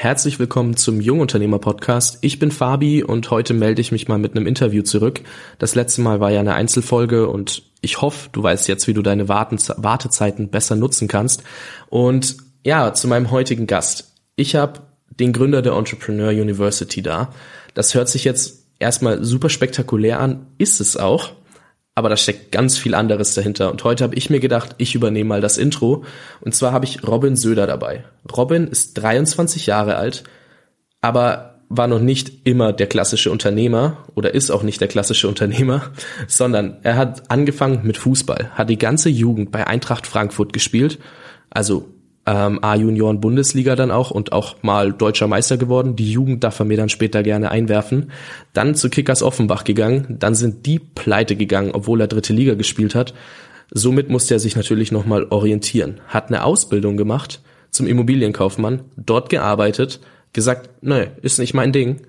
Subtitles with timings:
[0.00, 2.18] Herzlich willkommen zum Jungunternehmer Podcast.
[2.20, 5.22] Ich bin Fabi und heute melde ich mich mal mit einem Interview zurück.
[5.58, 9.02] Das letzte Mal war ja eine Einzelfolge und ich hoffe, du weißt jetzt, wie du
[9.02, 11.42] deine Wartezeiten besser nutzen kannst.
[11.88, 14.14] Und ja, zu meinem heutigen Gast.
[14.36, 17.34] Ich habe den Gründer der Entrepreneur University da.
[17.74, 21.32] Das hört sich jetzt erstmal super spektakulär an, ist es auch
[21.98, 23.72] aber da steckt ganz viel anderes dahinter.
[23.72, 26.04] Und heute habe ich mir gedacht, ich übernehme mal das Intro.
[26.40, 28.04] Und zwar habe ich Robin Söder dabei.
[28.36, 30.22] Robin ist 23 Jahre alt,
[31.00, 35.90] aber war noch nicht immer der klassische Unternehmer oder ist auch nicht der klassische Unternehmer,
[36.28, 41.00] sondern er hat angefangen mit Fußball, hat die ganze Jugend bei Eintracht Frankfurt gespielt,
[41.50, 41.88] also
[42.28, 45.96] ähm, A-Junioren-Bundesliga dann auch und auch mal deutscher Meister geworden.
[45.96, 48.10] Die Jugend darf er mir dann später gerne einwerfen.
[48.52, 50.16] Dann zu Kickers Offenbach gegangen.
[50.18, 53.14] Dann sind die pleite gegangen, obwohl er dritte Liga gespielt hat.
[53.70, 56.00] Somit musste er sich natürlich nochmal orientieren.
[56.06, 60.00] Hat eine Ausbildung gemacht zum Immobilienkaufmann, dort gearbeitet,
[60.32, 62.02] gesagt, nee, ist nicht mein Ding.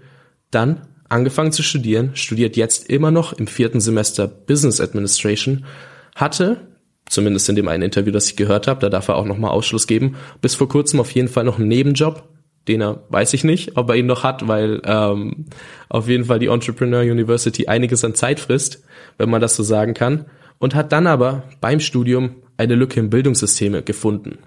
[0.51, 5.65] Dann angefangen zu studieren, studiert jetzt immer noch im vierten Semester Business Administration,
[6.15, 6.57] hatte
[7.09, 9.87] zumindest in dem einen Interview, das ich gehört habe, da darf er auch nochmal Ausschluss
[9.87, 12.23] geben, bis vor kurzem auf jeden Fall noch einen Nebenjob,
[12.67, 15.45] den er, weiß ich nicht, ob er ihn noch hat, weil ähm,
[15.89, 18.83] auf jeden Fall die Entrepreneur University einiges an Zeit frisst,
[19.17, 20.25] wenn man das so sagen kann,
[20.59, 24.39] und hat dann aber beim Studium eine Lücke im Bildungssystem gefunden.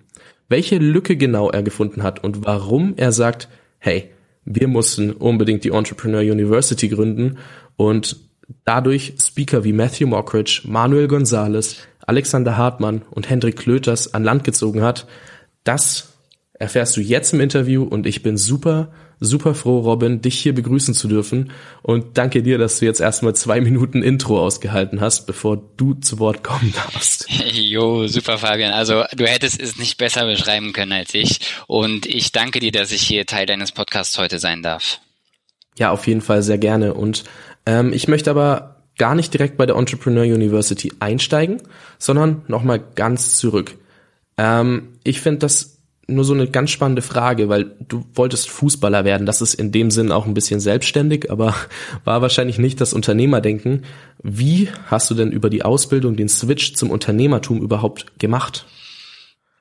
[0.49, 4.11] Welche Lücke genau er gefunden hat und warum er sagt, hey,
[4.45, 7.39] wir mussten unbedingt die Entrepreneur University gründen
[7.77, 8.17] und
[8.65, 14.83] dadurch Speaker wie Matthew Mockridge, Manuel Gonzalez, Alexander Hartmann und Hendrik Klöters an Land gezogen
[14.83, 15.07] hat,
[15.65, 16.13] das
[16.63, 20.95] erfährst du jetzt im Interview und ich bin super, super froh, Robin, dich hier begrüßen
[20.95, 21.51] zu dürfen
[21.83, 26.21] und danke dir, dass du jetzt erstmal zwei Minuten Intro ausgehalten hast, bevor du zu
[26.21, 27.29] Wort kommen darfst.
[27.53, 28.73] Jo, super Fabian.
[28.73, 32.93] Also du hättest es nicht besser beschreiben können als ich und ich danke dir, dass
[32.93, 35.01] ich hier Teil deines Podcasts heute sein darf.
[35.79, 37.25] Ja, auf jeden Fall sehr gerne und
[37.67, 41.63] ähm, ich möchte aber gar nicht direkt bei der Entrepreneur University einsteigen,
[41.99, 43.77] sondern nochmal ganz zurück.
[44.39, 45.79] Ähm, ich finde das
[46.09, 49.27] nur so eine ganz spannende Frage, weil du wolltest Fußballer werden.
[49.27, 51.55] Das ist in dem Sinn auch ein bisschen selbstständig, aber
[52.05, 53.85] war wahrscheinlich nicht das Unternehmerdenken.
[54.23, 58.67] Wie hast du denn über die Ausbildung den Switch zum Unternehmertum überhaupt gemacht?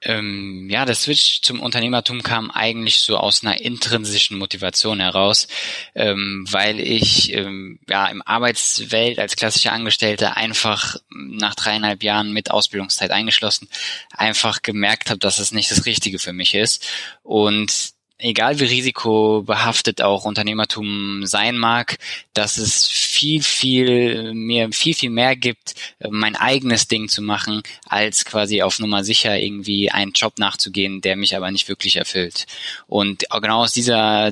[0.03, 5.47] Ähm, ja, der Switch zum Unternehmertum kam eigentlich so aus einer intrinsischen Motivation heraus,
[5.95, 12.51] ähm, weil ich ähm, ja im Arbeitswelt als klassischer Angestellter einfach nach dreieinhalb Jahren mit
[12.51, 13.67] Ausbildungszeit eingeschlossen
[14.11, 16.87] einfach gemerkt habe, dass es nicht das Richtige für mich ist.
[17.23, 21.97] Und egal wie risikobehaftet auch Unternehmertum sein mag,
[22.33, 25.75] dass es viel, viel, mir viel, viel mehr gibt,
[26.09, 31.15] mein eigenes Ding zu machen, als quasi auf Nummer sicher irgendwie einen Job nachzugehen, der
[31.15, 32.45] mich aber nicht wirklich erfüllt.
[32.87, 34.31] Und genau aus dieser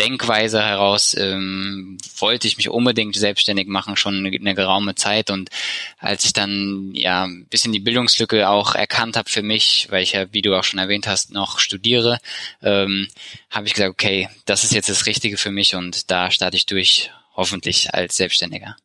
[0.00, 5.30] Denkweise heraus ähm, wollte ich mich unbedingt selbstständig machen, schon eine, eine geraume Zeit.
[5.30, 5.50] Und
[5.98, 10.12] als ich dann ja ein bisschen die Bildungslücke auch erkannt habe für mich, weil ich
[10.12, 12.18] ja, wie du auch schon erwähnt hast, noch studiere,
[12.62, 13.08] ähm,
[13.50, 16.64] habe ich gesagt, okay, das ist jetzt das Richtige für mich und da starte ich
[16.64, 18.76] durch, hoffentlich als Selbstständiger.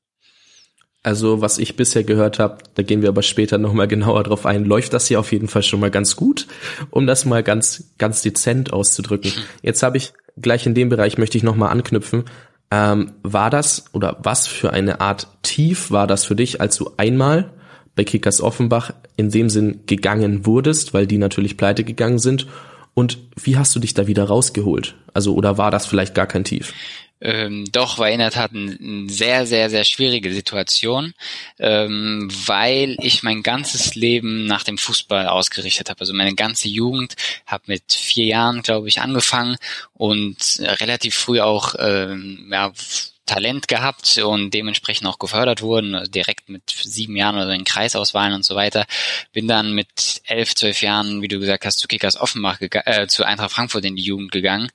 [1.02, 4.66] Also was ich bisher gehört habe, da gehen wir aber später nochmal genauer drauf ein,
[4.66, 6.48] läuft das hier auf jeden Fall schon mal ganz gut,
[6.90, 9.32] um das mal ganz, ganz dezent auszudrücken.
[9.62, 12.26] Jetzt habe ich gleich in dem Bereich möchte ich nochmal anknüpfen.
[12.72, 16.92] Ähm, war das oder was für eine Art Tief war das für dich, als du
[16.98, 17.52] einmal
[17.96, 22.48] bei Kickers Offenbach in dem Sinn gegangen wurdest, weil die natürlich pleite gegangen sind?
[22.94, 24.96] Und wie hast du dich da wieder rausgeholt?
[25.14, 26.74] Also, oder war das vielleicht gar kein Tief?
[27.22, 31.14] Ähm, doch, war in der Tat eine sehr, sehr, sehr schwierige Situation,
[31.60, 36.02] ähm, weil ich mein ganzes Leben nach dem Fußball ausgerichtet habe.
[36.02, 37.16] Also meine ganze Jugend
[37.46, 39.58] habe mit vier Jahren, glaube ich, angefangen
[39.94, 42.74] und relativ früh auch ähm, ja,
[43.26, 48.34] Talent gehabt und dementsprechend auch gefördert wurden, also direkt mit sieben Jahren oder in Kreisauswahlen
[48.34, 48.86] und so weiter.
[49.34, 53.24] Bin dann mit elf, zwölf Jahren, wie du gesagt hast, zu Kickers Offenbach, äh, zu
[53.24, 54.70] Eintracht Frankfurt in die Jugend gegangen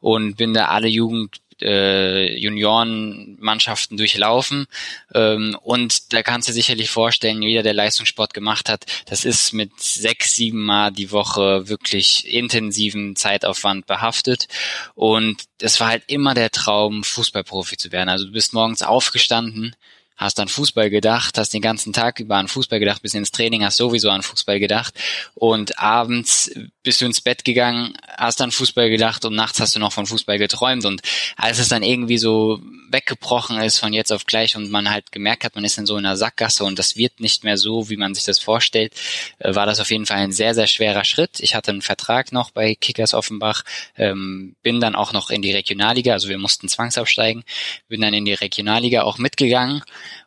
[0.00, 4.66] und bin da alle Jugend äh, Juniorenmannschaften durchlaufen.
[5.14, 9.80] Ähm, und da kannst du sicherlich vorstellen, jeder, der Leistungssport gemacht hat, das ist mit
[9.80, 14.48] sechs, sieben Mal die Woche wirklich intensiven Zeitaufwand behaftet.
[14.94, 18.08] Und es war halt immer der Traum, Fußballprofi zu werden.
[18.08, 19.74] Also du bist morgens aufgestanden,
[20.22, 23.64] hast an Fußball gedacht, hast den ganzen Tag über an Fußball gedacht, bis ins Training
[23.64, 24.94] hast sowieso an Fußball gedacht
[25.34, 26.50] und abends
[26.82, 30.06] bist du ins Bett gegangen, hast an Fußball gedacht und nachts hast du noch von
[30.06, 31.02] Fußball geträumt und
[31.36, 35.44] als es dann irgendwie so weggebrochen ist von jetzt auf gleich und man halt gemerkt
[35.44, 38.14] hat, man ist in so einer Sackgasse und das wird nicht mehr so, wie man
[38.14, 38.94] sich das vorstellt,
[39.38, 41.40] äh, war das auf jeden Fall ein sehr, sehr schwerer Schritt.
[41.40, 43.64] Ich hatte einen Vertrag noch bei Kickers Offenbach,
[43.96, 47.44] ähm, bin dann auch noch in die Regionalliga, also wir mussten zwangsabsteigen,
[47.88, 49.82] bin dann in die Regionalliga auch mitgegangen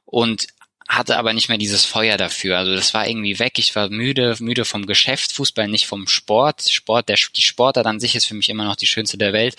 [0.06, 0.48] und
[0.88, 2.58] hatte aber nicht mehr dieses Feuer dafür.
[2.58, 3.58] Also das war irgendwie weg.
[3.58, 6.70] Ich war müde, müde vom Geschäft, Fußball, nicht vom Sport.
[6.70, 9.56] Sport, der die Sportart an sich ist für mich immer noch die schönste der Welt.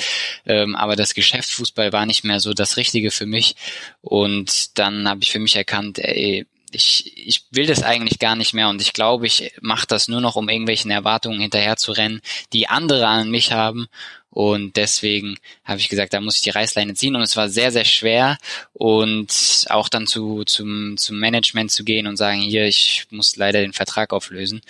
[0.46, 3.56] Ähm, aber das Geschäft Fußball war nicht mehr so das Richtige für mich.
[4.02, 8.52] Und dann habe ich für mich erkannt, ey, ich, ich will das eigentlich gar nicht
[8.52, 12.20] mehr und ich glaube, ich mache das nur noch, um irgendwelchen Erwartungen hinterher zu rennen,
[12.52, 13.88] die andere an mich haben
[14.36, 17.16] und deswegen habe ich gesagt, da muss ich die Reißleine ziehen.
[17.16, 18.36] Und es war sehr, sehr schwer.
[18.74, 23.62] Und auch dann zu, zum, zum Management zu gehen und sagen, hier, ich muss leider
[23.62, 24.60] den Vertrag auflösen.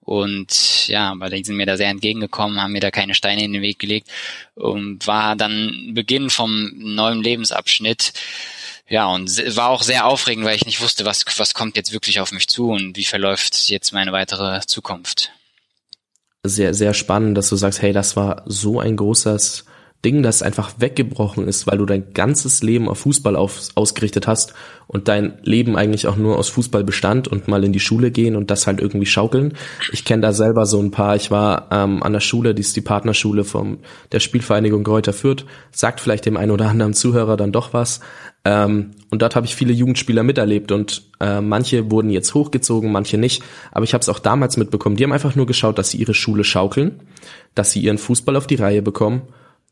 [0.00, 3.52] Und ja, aber die sind mir da sehr entgegengekommen, haben mir da keine Steine in
[3.52, 4.08] den Weg gelegt
[4.54, 8.12] und war dann Beginn vom neuen Lebensabschnitt.
[8.88, 12.20] Ja, und war auch sehr aufregend, weil ich nicht wusste, was, was kommt jetzt wirklich
[12.20, 15.32] auf mich zu und wie verläuft jetzt meine weitere Zukunft
[16.44, 19.64] sehr, sehr spannend, dass du sagst, hey, das war so ein großes
[20.04, 24.54] Ding, das einfach weggebrochen ist, weil du dein ganzes Leben auf Fußball auf, ausgerichtet hast
[24.86, 28.36] und dein Leben eigentlich auch nur aus Fußball bestand und mal in die Schule gehen
[28.36, 29.54] und das halt irgendwie schaukeln.
[29.92, 31.16] Ich kenne da selber so ein paar.
[31.16, 33.78] Ich war ähm, an der Schule, die ist die Partnerschule vom
[34.12, 35.44] der Spielvereinigung Kräuter Fürth.
[35.72, 38.00] Sagt vielleicht dem einen oder anderen Zuhörer dann doch was.
[38.44, 43.18] Ähm, und dort habe ich viele Jugendspieler miterlebt und äh, manche wurden jetzt hochgezogen, manche
[43.18, 43.42] nicht.
[43.72, 44.94] Aber ich habe es auch damals mitbekommen.
[44.94, 47.00] Die haben einfach nur geschaut, dass sie ihre Schule schaukeln,
[47.56, 49.22] dass sie ihren Fußball auf die Reihe bekommen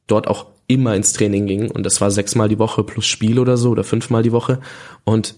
[0.07, 3.57] dort auch immer ins Training ging und das war sechsmal die Woche plus Spiel oder
[3.57, 4.61] so oder fünfmal die Woche
[5.05, 5.35] und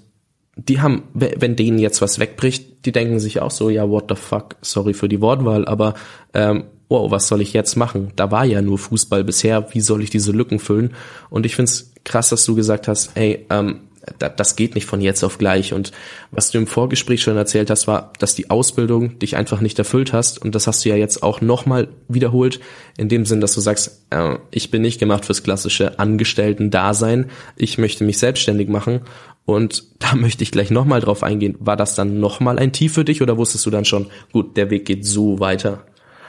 [0.56, 4.14] die haben, wenn denen jetzt was wegbricht, die denken sich auch so, ja, what the
[4.14, 5.94] fuck, sorry für die Wortwahl, aber
[6.32, 8.12] ähm, wow, was soll ich jetzt machen?
[8.16, 10.94] Da war ja nur Fußball bisher, wie soll ich diese Lücken füllen?
[11.28, 13.80] Und ich find's krass, dass du gesagt hast, hey, ähm,
[14.18, 15.72] das geht nicht von jetzt auf gleich.
[15.72, 15.92] Und
[16.30, 20.12] was du im Vorgespräch schon erzählt hast, war, dass die Ausbildung dich einfach nicht erfüllt
[20.12, 20.40] hast.
[20.40, 22.60] Und das hast du ja jetzt auch nochmal wiederholt,
[22.96, 27.30] in dem Sinn, dass du sagst, äh, ich bin nicht gemacht fürs klassische Angestellten-Dasein.
[27.56, 29.00] Ich möchte mich selbstständig machen.
[29.44, 31.56] Und da möchte ich gleich nochmal drauf eingehen.
[31.58, 34.70] War das dann nochmal ein Tief für dich oder wusstest du dann schon, gut, der
[34.70, 35.84] Weg geht so weiter?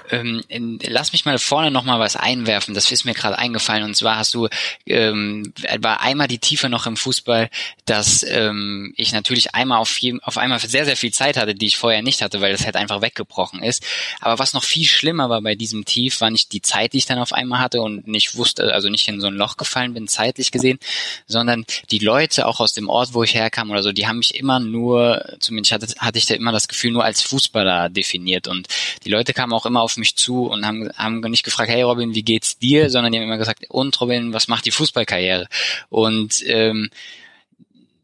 [0.10, 2.74] Ähm, lass mich mal vorne noch mal was einwerfen.
[2.74, 3.84] Das ist mir gerade eingefallen.
[3.84, 4.48] Und zwar hast du
[4.86, 7.50] ähm, war einmal die Tiefe noch im Fußball,
[7.86, 11.68] dass ähm, ich natürlich einmal auf, jedem, auf einmal sehr sehr viel Zeit hatte, die
[11.68, 13.84] ich vorher nicht hatte, weil das halt einfach weggebrochen ist.
[14.22, 17.06] Aber was noch viel schlimmer war bei diesem Tief, war nicht die Zeit, die ich
[17.06, 20.08] dann auf einmal hatte und nicht wusste, also nicht in so ein Loch gefallen bin
[20.08, 20.80] zeitlich gesehen,
[21.28, 24.36] sondern die Leute auch aus dem Ort, wo ich herkam oder so, die haben mich
[24.36, 28.68] immer nur, zumindest hatte, hatte ich da immer das Gefühl, nur als Fußballer definiert und
[29.04, 32.16] die Leute kamen auch immer auf mich zu und haben, haben nicht gefragt, hey Robin,
[32.16, 35.48] wie geht's dir, sondern die haben immer gesagt, und Robin, was macht die Fußballkarriere?
[35.90, 36.90] Und ähm,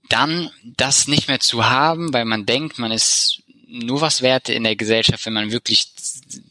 [0.10, 3.44] dann das nicht mehr zu haben, weil man denkt, man ist
[3.74, 5.88] nur was wert in der Gesellschaft, wenn man wirklich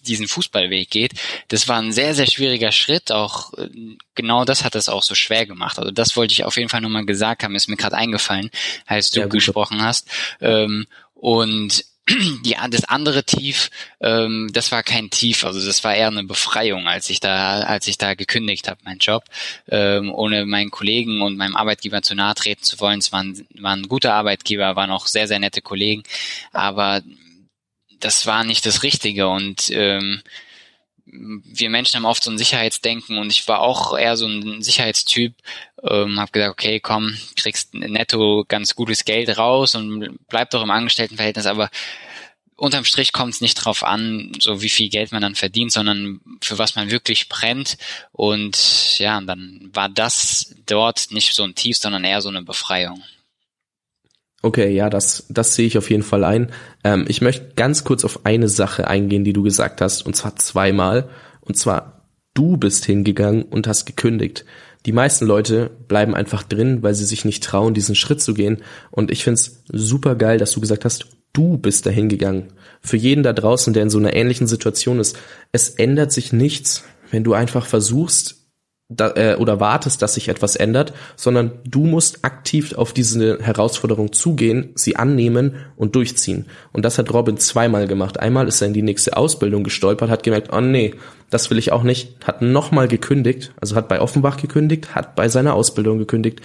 [0.05, 1.13] diesen Fußballweg geht.
[1.49, 3.13] Das war ein sehr, sehr schwieriger Schritt.
[3.13, 3.69] Auch äh,
[4.17, 5.79] genau das hat es auch so schwer gemacht.
[5.79, 8.51] Also das wollte ich auf jeden Fall nochmal gesagt haben, ist mir gerade eingefallen,
[8.87, 10.09] als du ja, gesprochen hast.
[10.41, 13.71] Ähm, und die, das andere Tief,
[14.01, 17.87] ähm, das war kein Tief, also das war eher eine Befreiung, als ich da, als
[17.87, 19.25] ich da gekündigt habe, mein Job,
[19.69, 22.99] ähm, ohne meinen Kollegen und meinem Arbeitgeber zu nahe treten zu wollen.
[22.99, 26.03] Es waren, waren gute Arbeitgeber, waren auch sehr, sehr nette Kollegen,
[26.53, 27.03] aber
[28.01, 30.23] das war nicht das Richtige und ähm,
[31.07, 35.35] wir Menschen haben oft so ein Sicherheitsdenken und ich war auch eher so ein Sicherheitstyp,
[35.83, 40.71] ähm, habe gesagt, okay, komm, kriegst netto ganz gutes Geld raus und bleib doch im
[40.71, 41.71] Angestelltenverhältnis, aber
[42.57, 46.21] unterm Strich kommt es nicht drauf an, so wie viel Geld man dann verdient, sondern
[46.41, 47.77] für was man wirklich brennt.
[48.13, 53.03] Und ja, dann war das dort nicht so ein Tief, sondern eher so eine Befreiung.
[54.45, 56.51] Okay, ja, das, das sehe ich auf jeden Fall ein.
[56.83, 60.35] Ähm, ich möchte ganz kurz auf eine Sache eingehen, die du gesagt hast, und zwar
[60.37, 61.09] zweimal.
[61.41, 64.45] Und zwar, du bist hingegangen und hast gekündigt.
[64.85, 68.63] Die meisten Leute bleiben einfach drin, weil sie sich nicht trauen, diesen Schritt zu gehen.
[68.91, 72.49] Und ich find's super geil, dass du gesagt hast, du bist dahin gegangen.
[72.81, 75.17] Für jeden da draußen, der in so einer ähnlichen Situation ist,
[75.53, 76.83] es ändert sich nichts,
[77.13, 78.42] wenn du einfach versuchst,
[78.89, 84.13] da, äh, oder wartest, dass sich etwas ändert, sondern du musst aktiv auf diese Herausforderung
[84.13, 86.47] zugehen, sie annehmen und durchziehen.
[86.73, 88.21] Und das hat Robin zweimal gemacht.
[88.21, 90.95] Einmal ist er in die nächste Ausbildung gestolpert, hat gemerkt, oh nee,
[91.31, 95.29] das will ich auch nicht, hat nochmal gekündigt, also hat bei Offenbach gekündigt, hat bei
[95.29, 96.41] seiner Ausbildung gekündigt,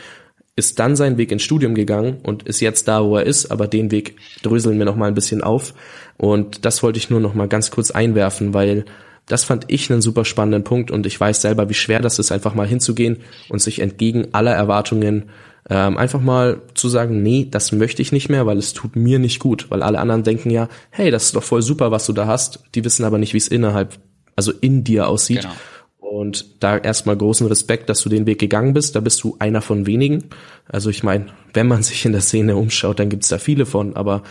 [0.55, 3.67] ist dann seinen Weg ins Studium gegangen und ist jetzt da, wo er ist, aber
[3.67, 5.73] den Weg dröseln wir nochmal ein bisschen auf.
[6.17, 8.85] Und das wollte ich nur nochmal ganz kurz einwerfen, weil
[9.27, 12.31] das fand ich einen super spannenden Punkt und ich weiß selber, wie schwer das ist,
[12.31, 13.17] einfach mal hinzugehen
[13.49, 15.29] und sich entgegen aller Erwartungen
[15.69, 19.19] Ähm, einfach mal zu sagen, nee, das möchte ich nicht mehr, weil es tut mir
[19.19, 22.13] nicht gut, weil alle anderen denken ja, hey, das ist doch voll super, was du
[22.13, 22.63] da hast.
[22.73, 23.99] Die wissen aber nicht, wie es innerhalb,
[24.37, 25.41] also in dir aussieht.
[25.41, 25.53] Genau.
[25.99, 28.95] Und da erstmal großen Respekt, dass du den Weg gegangen bist.
[28.95, 30.29] Da bist du einer von wenigen.
[30.69, 33.97] Also ich meine, wenn man sich in der Szene umschaut, dann gibt's da viele von,
[33.97, 34.23] aber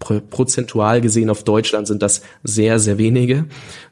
[0.00, 3.46] prozentual gesehen auf Deutschland sind das sehr, sehr wenige.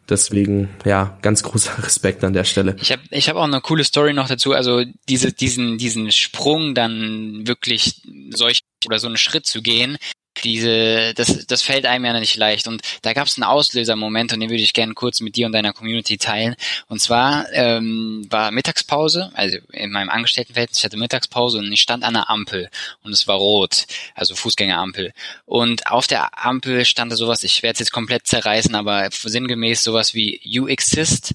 [0.09, 2.77] Deswegen, ja, ganz großer Respekt an der Stelle.
[2.81, 4.53] Ich habe ich hab auch eine coole Story noch dazu.
[4.53, 9.99] Also diese, diesen, diesen Sprung dann wirklich solch oder so einen Schritt zu gehen,
[10.45, 12.67] diese, das, das fällt einem ja nicht leicht.
[12.69, 15.53] Und da gab es einen Auslösermoment und den würde ich gerne kurz mit dir und
[15.53, 16.57] deiner Community teilen.
[16.89, 22.05] Und zwar ähm, war Mittagspause, also in meinem Angestelltenverhältnis, ich hatte Mittagspause und ich stand
[22.05, 22.69] an der Ampel
[23.03, 25.13] und es war rot, also Fußgängerampel.
[25.45, 29.83] Und auf der Ampel stand da sowas, ich werde es jetzt komplett zerreißen, aber sinngemäß
[29.83, 31.35] sowas wie You exist,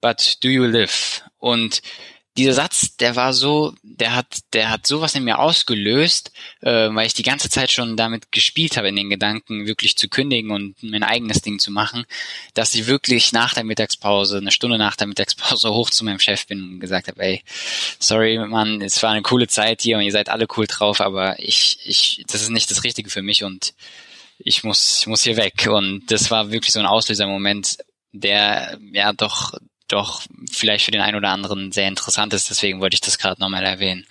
[0.00, 1.22] but do you live?
[1.38, 1.82] Und
[2.36, 7.06] dieser Satz, der war so, der hat, der hat sowas in mir ausgelöst, äh, weil
[7.06, 10.82] ich die ganze Zeit schon damit gespielt habe, in den Gedanken wirklich zu kündigen und
[10.82, 12.04] mein eigenes Ding zu machen,
[12.54, 16.46] dass ich wirklich nach der Mittagspause, eine Stunde nach der Mittagspause hoch zu meinem Chef
[16.46, 17.42] bin und gesagt habe, ey,
[17.98, 21.38] sorry, Mann, es war eine coole Zeit hier und ihr seid alle cool drauf, aber
[21.38, 23.74] ich, ich, das ist nicht das Richtige für mich und
[24.38, 25.68] ich muss, ich muss hier weg.
[25.70, 27.78] Und das war wirklich so ein Auslösermoment,
[28.12, 29.54] der ja doch
[29.92, 32.50] doch vielleicht für den einen oder anderen sehr interessant ist.
[32.50, 34.04] Deswegen wollte ich das gerade nochmal erwähnen.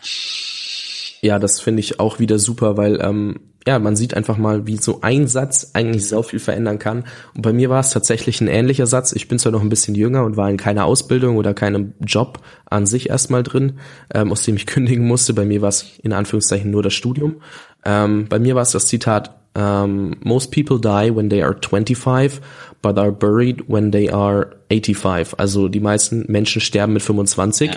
[1.22, 4.78] Ja, das finde ich auch wieder super, weil ähm, ja, man sieht einfach mal, wie
[4.78, 7.04] so ein Satz eigentlich so viel verändern kann.
[7.36, 9.12] Und bei mir war es tatsächlich ein ähnlicher Satz.
[9.12, 12.40] Ich bin zwar noch ein bisschen jünger und war in keiner Ausbildung oder keinem Job
[12.66, 13.80] an sich erstmal drin,
[14.14, 15.34] ähm, aus dem ich kündigen musste.
[15.34, 17.42] Bei mir war es in Anführungszeichen nur das Studium.
[17.86, 22.42] Ähm, bei mir war es das Zitat, um, most people die when they are 25,
[22.82, 25.36] but are buried when they are 85.
[25.38, 27.72] Also die meisten Menschen sterben mit 25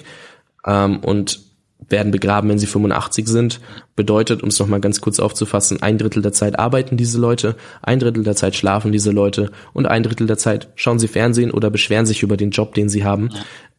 [0.67, 0.85] ja.
[0.85, 1.41] ähm, und
[1.89, 3.61] werden begraben, wenn sie 85 sind.
[3.97, 7.99] Bedeutet, um es nochmal ganz kurz aufzufassen, ein Drittel der Zeit arbeiten diese Leute, ein
[7.99, 11.71] Drittel der Zeit schlafen diese Leute und ein Drittel der Zeit schauen sie Fernsehen oder
[11.71, 13.31] beschweren sich über den Job, den sie haben.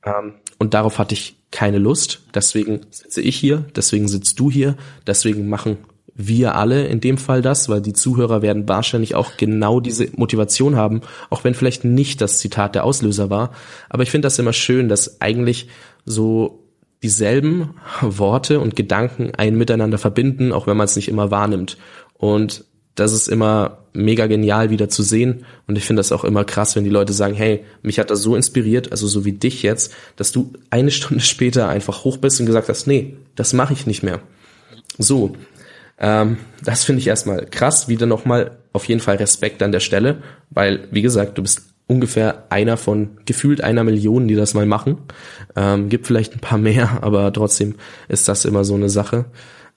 [0.06, 0.20] Ja.
[0.20, 2.22] Ähm, und darauf hatte ich keine Lust.
[2.34, 4.76] Deswegen sitze ich hier, deswegen sitzt du hier,
[5.08, 5.78] deswegen machen
[6.16, 10.78] wir alle in dem Fall das, weil die Zuhörer werden wahrscheinlich auch genau diese Motivation
[10.78, 13.52] haben, auch wenn vielleicht nicht das Zitat der Auslöser war.
[13.90, 15.68] Aber ich finde das immer schön, dass eigentlich
[16.06, 16.64] so
[17.04, 21.78] dieselben Worte und Gedanken ein miteinander verbinden, auch wenn man es nicht immer wahrnimmt.
[22.14, 22.64] Und
[22.96, 25.46] das ist immer mega genial wieder zu sehen.
[25.68, 28.22] Und ich finde das auch immer krass, wenn die Leute sagen, hey, mich hat das
[28.22, 32.40] so inspiriert, also so wie dich jetzt, dass du eine Stunde später einfach hoch bist
[32.40, 34.22] und gesagt hast, nee, das mache ich nicht mehr.
[34.98, 35.36] So,
[36.00, 37.88] ähm, das finde ich erstmal krass.
[37.88, 40.18] Wieder nochmal auf jeden Fall Respekt an der Stelle,
[40.50, 44.98] weil, wie gesagt, du bist ungefähr einer von gefühlt einer Million, die das mal machen.
[45.56, 47.76] Ähm, gibt vielleicht ein paar mehr, aber trotzdem
[48.08, 49.26] ist das immer so eine Sache.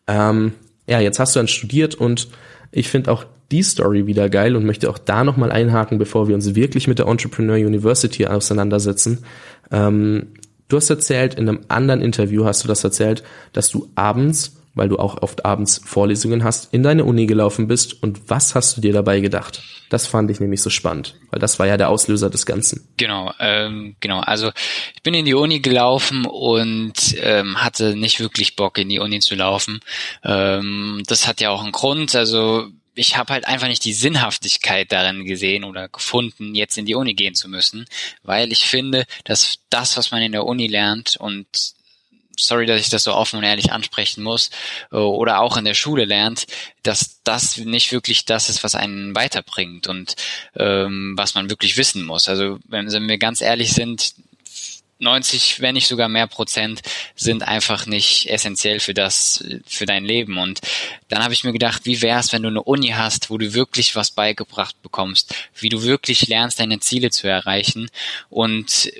[0.07, 0.53] Ähm,
[0.89, 2.29] ja, jetzt hast du dann studiert und
[2.73, 6.35] ich finde auch die Story wieder geil und möchte auch da nochmal einhaken, bevor wir
[6.35, 9.25] uns wirklich mit der Entrepreneur University auseinandersetzen.
[9.71, 10.29] Ähm,
[10.69, 13.23] du hast erzählt, in einem anderen Interview hast du das erzählt,
[13.53, 18.03] dass du abends weil du auch oft abends Vorlesungen hast, in deine Uni gelaufen bist
[18.03, 19.63] und was hast du dir dabei gedacht?
[19.91, 22.89] Das fand ich nämlich so spannend, weil das war ja der Auslöser des Ganzen.
[22.97, 24.21] Genau, ähm, genau.
[24.21, 24.51] Also
[24.95, 29.21] ich bin in die Uni gelaufen und ähm, hatte nicht wirklich Bock, in die Uni
[29.21, 29.81] zu laufen.
[30.25, 32.15] Ähm, das hat ja auch einen Grund.
[32.15, 32.69] Also
[32.99, 37.15] ich habe halt einfach nicht die Sinnhaftigkeit darin gesehen oder gefunden, jetzt in die Uni
[37.15, 37.87] gehen zu müssen,
[38.23, 41.47] weil ich finde, dass das, was man in der Uni lernt und
[42.39, 44.51] sorry, dass ich das so offen und ehrlich ansprechen muss,
[44.93, 46.47] äh, oder auch in der Schule lernt,
[46.83, 50.17] dass das nicht wirklich das ist, was einen weiterbringt und
[50.57, 52.29] ähm, was man wirklich wissen muss.
[52.29, 54.15] Also wenn, wenn wir ganz ehrlich sind,
[55.01, 56.83] 90, wenn nicht sogar mehr Prozent
[57.15, 60.39] sind einfach nicht essentiell für das, für dein Leben.
[60.39, 60.61] Und
[61.09, 63.95] dann habe ich mir gedacht, wie wär's, wenn du eine Uni hast, wo du wirklich
[63.95, 67.91] was beigebracht bekommst, wie du wirklich lernst, deine Ziele zu erreichen
[68.29, 68.91] und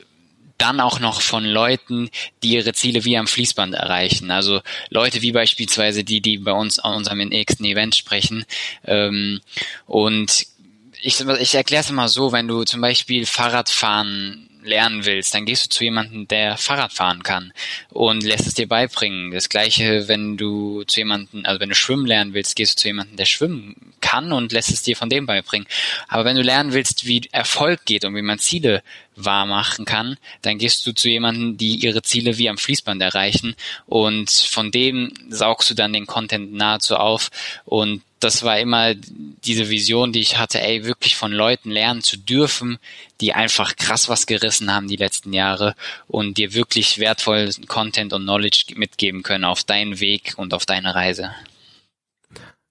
[0.59, 2.11] dann auch noch von Leuten,
[2.43, 4.31] die ihre Ziele wie am Fließband erreichen.
[4.31, 4.61] Also
[4.91, 8.45] Leute wie beispielsweise die, die bei uns an unserem nächsten Event sprechen.
[8.85, 9.41] Ähm,
[9.87, 10.47] und
[11.01, 15.65] ich, ich erkläre es mal so, wenn du zum Beispiel Fahrradfahren lernen willst, dann gehst
[15.65, 17.53] du zu jemandem, der Fahrrad fahren kann
[17.91, 19.31] und lässt es dir beibringen.
[19.31, 22.89] Das gleiche, wenn du zu jemandem, also wenn du schwimmen lernen willst, gehst du zu
[22.89, 25.67] jemandem, der schwimmen kann und lässt es dir von dem beibringen.
[26.09, 28.83] Aber wenn du lernen willst, wie Erfolg geht und wie man Ziele
[29.25, 33.55] wahr machen kann, dann gehst du zu jemanden, die ihre Ziele wie am Fließband erreichen
[33.87, 37.31] und von dem saugst du dann den Content nahezu auf
[37.65, 42.17] und das war immer diese Vision, die ich hatte, ey, wirklich von Leuten lernen zu
[42.17, 42.79] dürfen,
[43.21, 45.75] die einfach krass was gerissen haben die letzten Jahre
[46.09, 50.95] und dir wirklich wertvollen Content und Knowledge mitgeben können auf deinen Weg und auf deine
[50.95, 51.31] Reise.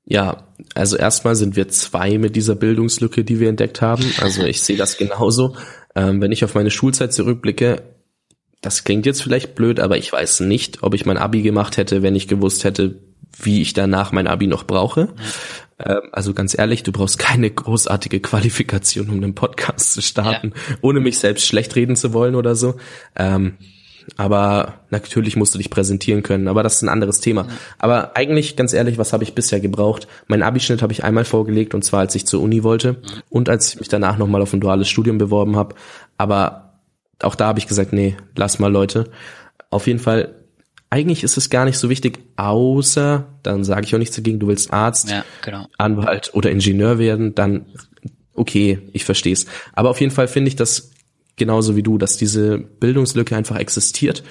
[0.10, 4.10] Ja, also erstmal sind wir zwei mit dieser Bildungslücke, die wir entdeckt haben.
[4.22, 5.58] Also ich sehe das genauso.
[5.98, 7.82] Ähm, wenn ich auf meine Schulzeit zurückblicke,
[8.62, 12.04] das klingt jetzt vielleicht blöd, aber ich weiß nicht, ob ich mein Abi gemacht hätte,
[12.04, 13.00] wenn ich gewusst hätte,
[13.42, 15.16] wie ich danach mein Abi noch brauche.
[15.80, 20.76] Ähm, also ganz ehrlich, du brauchst keine großartige Qualifikation, um einen Podcast zu starten, ja.
[20.82, 22.76] ohne mich selbst schlecht reden zu wollen oder so.
[23.16, 23.58] Ähm,
[24.16, 27.44] aber natürlich musst du dich präsentieren können, aber das ist ein anderes Thema.
[27.44, 27.50] Ja.
[27.78, 30.08] Aber eigentlich, ganz ehrlich, was habe ich bisher gebraucht?
[30.28, 33.24] Mein Abischnitt habe ich einmal vorgelegt und zwar als ich zur Uni wollte mhm.
[33.30, 35.76] und als ich mich danach nochmal auf ein duales Studium beworben habe.
[36.18, 36.80] Aber
[37.22, 39.10] auch da habe ich gesagt, nee, lass mal Leute.
[39.70, 40.36] Auf jeden Fall,
[40.90, 44.48] eigentlich ist es gar nicht so wichtig, außer, dann sage ich auch nichts dagegen, du
[44.48, 45.68] willst Arzt, ja, genau.
[45.78, 47.66] Anwalt oder Ingenieur werden, dann
[48.38, 49.48] okay, ich verstehe es.
[49.74, 50.92] Aber auf jeden Fall finde ich das
[51.38, 54.24] genauso wie du, dass diese Bildungslücke einfach existiert.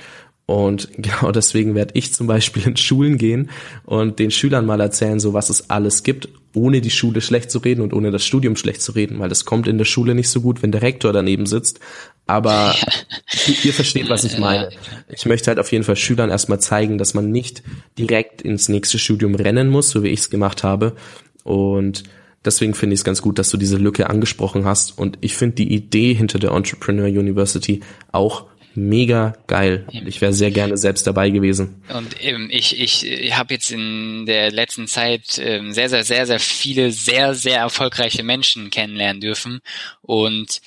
[0.44, 3.50] Und genau deswegen werde ich zum Beispiel in Schulen gehen
[3.84, 7.58] und den Schülern mal erzählen, so was es alles gibt, ohne die Schule schlecht zu
[7.58, 10.30] reden und ohne das Studium schlecht zu reden, weil das kommt in der Schule nicht
[10.30, 11.80] so gut, wenn der Rektor daneben sitzt.
[12.26, 12.74] Aber
[13.64, 14.70] ihr versteht, was ich meine.
[15.08, 17.62] Ich möchte halt auf jeden Fall Schülern erstmal zeigen, dass man nicht
[17.98, 20.96] direkt ins nächste Studium rennen muss, so wie ich es gemacht habe.
[21.44, 22.04] Und
[22.46, 24.96] Deswegen finde ich es ganz gut, dass du diese Lücke angesprochen hast.
[24.96, 27.80] Und ich finde die Idee hinter der Entrepreneur University
[28.12, 29.86] auch mega geil.
[30.06, 31.82] Ich wäre sehr gerne selbst dabei gewesen.
[31.88, 36.26] Und ähm, ich, ich, ich habe jetzt in der letzten Zeit ähm, sehr, sehr, sehr,
[36.26, 39.60] sehr viele sehr, sehr erfolgreiche Menschen kennenlernen dürfen.
[40.02, 40.60] Und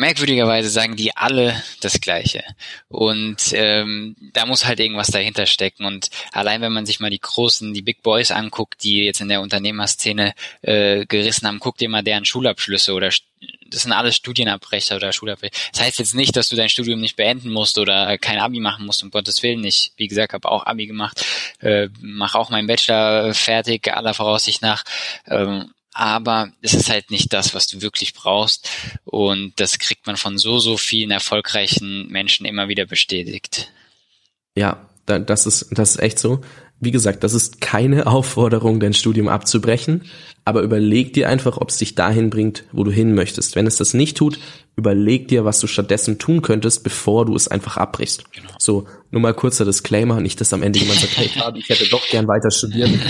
[0.00, 2.42] merkwürdigerweise sagen die alle das Gleiche.
[2.88, 5.84] Und ähm, da muss halt irgendwas dahinter stecken.
[5.84, 9.28] Und allein wenn man sich mal die großen, die Big Boys anguckt, die jetzt in
[9.28, 13.10] der Unternehmerszene äh, gerissen haben, guck dir mal deren Schulabschlüsse oder
[13.70, 15.54] das sind alles Studienabbrecher oder Schulabbrecher.
[15.72, 18.86] Das heißt jetzt nicht, dass du dein Studium nicht beenden musst oder kein Abi machen
[18.86, 19.92] musst, um Gottes Willen nicht.
[19.96, 21.24] Wie gesagt, habe auch Abi gemacht,
[21.60, 24.82] äh, mache auch meinen Bachelor fertig, aller Voraussicht nach.
[25.26, 28.68] Ähm, aber es ist halt nicht das, was du wirklich brauchst.
[29.04, 33.70] Und das kriegt man von so, so vielen erfolgreichen Menschen immer wieder bestätigt.
[34.56, 36.40] Ja, das ist, das ist echt so.
[36.78, 40.04] Wie gesagt, das ist keine Aufforderung, dein Studium abzubrechen,
[40.44, 43.56] aber überleg dir einfach, ob es dich dahin bringt, wo du hin möchtest.
[43.56, 44.38] Wenn es das nicht tut,
[44.76, 48.32] überleg dir, was du stattdessen tun könntest, bevor du es einfach abbrichst.
[48.32, 48.50] Genau.
[48.58, 51.88] So, nur mal kurzer Disclaimer, nicht, dass am Ende jemand sagt, hey Fabi, ich hätte
[51.88, 52.90] doch gern weiter studiert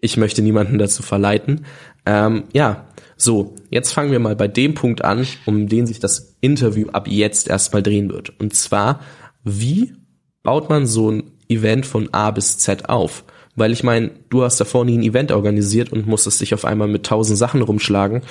[0.00, 1.64] ich möchte niemanden dazu verleiten.
[2.06, 6.36] Ähm, ja, so, jetzt fangen wir mal bei dem Punkt an, um den sich das
[6.40, 8.38] Interview ab jetzt erstmal drehen wird.
[8.38, 9.00] Und zwar,
[9.44, 9.94] wie
[10.42, 13.24] baut man so ein Event von A bis Z auf?
[13.56, 16.86] Weil ich meine, du hast davor nie ein Event organisiert und musstest dich auf einmal
[16.86, 18.22] mit tausend Sachen rumschlagen.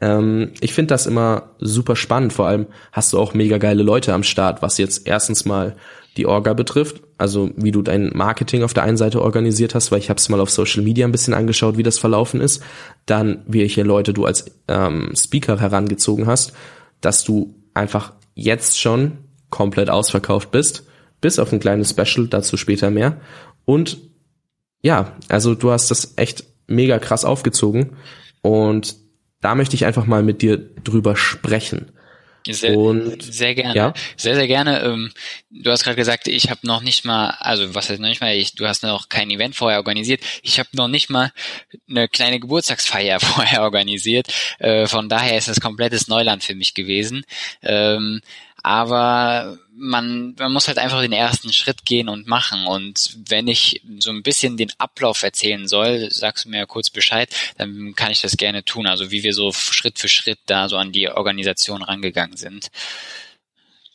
[0.00, 2.32] Ähm, ich finde das immer super spannend.
[2.32, 5.74] Vor allem hast du auch mega geile Leute am Start, was jetzt erstens mal
[6.16, 9.98] die Orga betrifft, also wie du dein Marketing auf der einen Seite organisiert hast, weil
[9.98, 12.62] ich habe es mal auf Social Media ein bisschen angeschaut, wie das verlaufen ist,
[13.04, 16.52] dann welche Leute du als ähm, Speaker herangezogen hast,
[17.00, 19.18] dass du einfach jetzt schon
[19.50, 20.84] komplett ausverkauft bist,
[21.20, 23.20] bis auf ein kleines Special, dazu später mehr.
[23.64, 23.98] Und
[24.82, 27.96] ja, also du hast das echt mega krass aufgezogen
[28.42, 28.96] und
[29.40, 31.92] da möchte ich einfach mal mit dir drüber sprechen.
[32.54, 33.74] Sehr, und, sehr gerne.
[33.74, 33.94] Ja?
[34.16, 34.82] Sehr, sehr gerne.
[34.82, 35.12] Ähm,
[35.50, 38.34] du hast gerade gesagt, ich habe noch nicht mal, also was heißt noch nicht mal,
[38.34, 40.20] ich, du hast noch kein Event vorher organisiert.
[40.42, 41.32] Ich habe noch nicht mal
[41.88, 44.28] eine kleine Geburtstagsfeier vorher organisiert.
[44.58, 47.24] Äh, von daher ist das komplettes Neuland für mich gewesen.
[48.66, 52.66] Aber man, man muss halt einfach den ersten Schritt gehen und machen.
[52.66, 56.90] Und wenn ich so ein bisschen den Ablauf erzählen soll, sagst du mir ja kurz
[56.90, 58.88] Bescheid, dann kann ich das gerne tun.
[58.88, 62.72] Also wie wir so Schritt für Schritt da so an die Organisation rangegangen sind.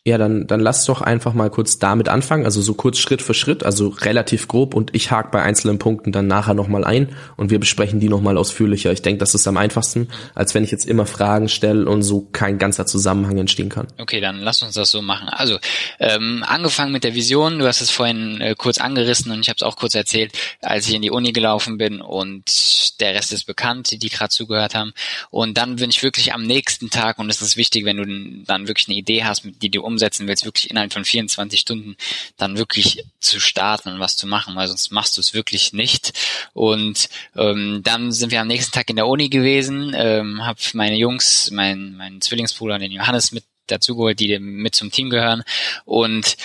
[0.03, 3.35] Ja, dann, dann lass doch einfach mal kurz damit anfangen, also so kurz Schritt für
[3.35, 7.51] Schritt, also relativ grob und ich hake bei einzelnen Punkten dann nachher nochmal ein und
[7.51, 8.91] wir besprechen die nochmal ausführlicher.
[8.91, 12.27] Ich denke, das ist am einfachsten, als wenn ich jetzt immer Fragen stelle und so
[12.31, 13.85] kein ganzer Zusammenhang entstehen kann.
[13.99, 15.29] Okay, dann lass uns das so machen.
[15.29, 15.59] Also,
[15.99, 19.57] ähm, angefangen mit der Vision, du hast es vorhin äh, kurz angerissen und ich habe
[19.57, 23.45] es auch kurz erzählt, als ich in die Uni gelaufen bin und der Rest ist
[23.45, 24.93] bekannt, die, die gerade zugehört haben.
[25.29, 28.67] Und dann bin ich wirklich am nächsten Tag, und es ist wichtig, wenn du dann
[28.67, 31.95] wirklich eine Idee hast, die du umsetzen willst, wirklich innerhalb von 24 Stunden
[32.37, 36.13] dann wirklich zu starten und was zu machen, weil sonst machst du es wirklich nicht.
[36.53, 40.95] Und ähm, dann sind wir am nächsten Tag in der Uni gewesen, ähm, habe meine
[40.95, 45.43] Jungs, mein, Zwillingsbruder, den Johannes mit dazugeholt, die mit zum Team gehören
[45.85, 46.35] und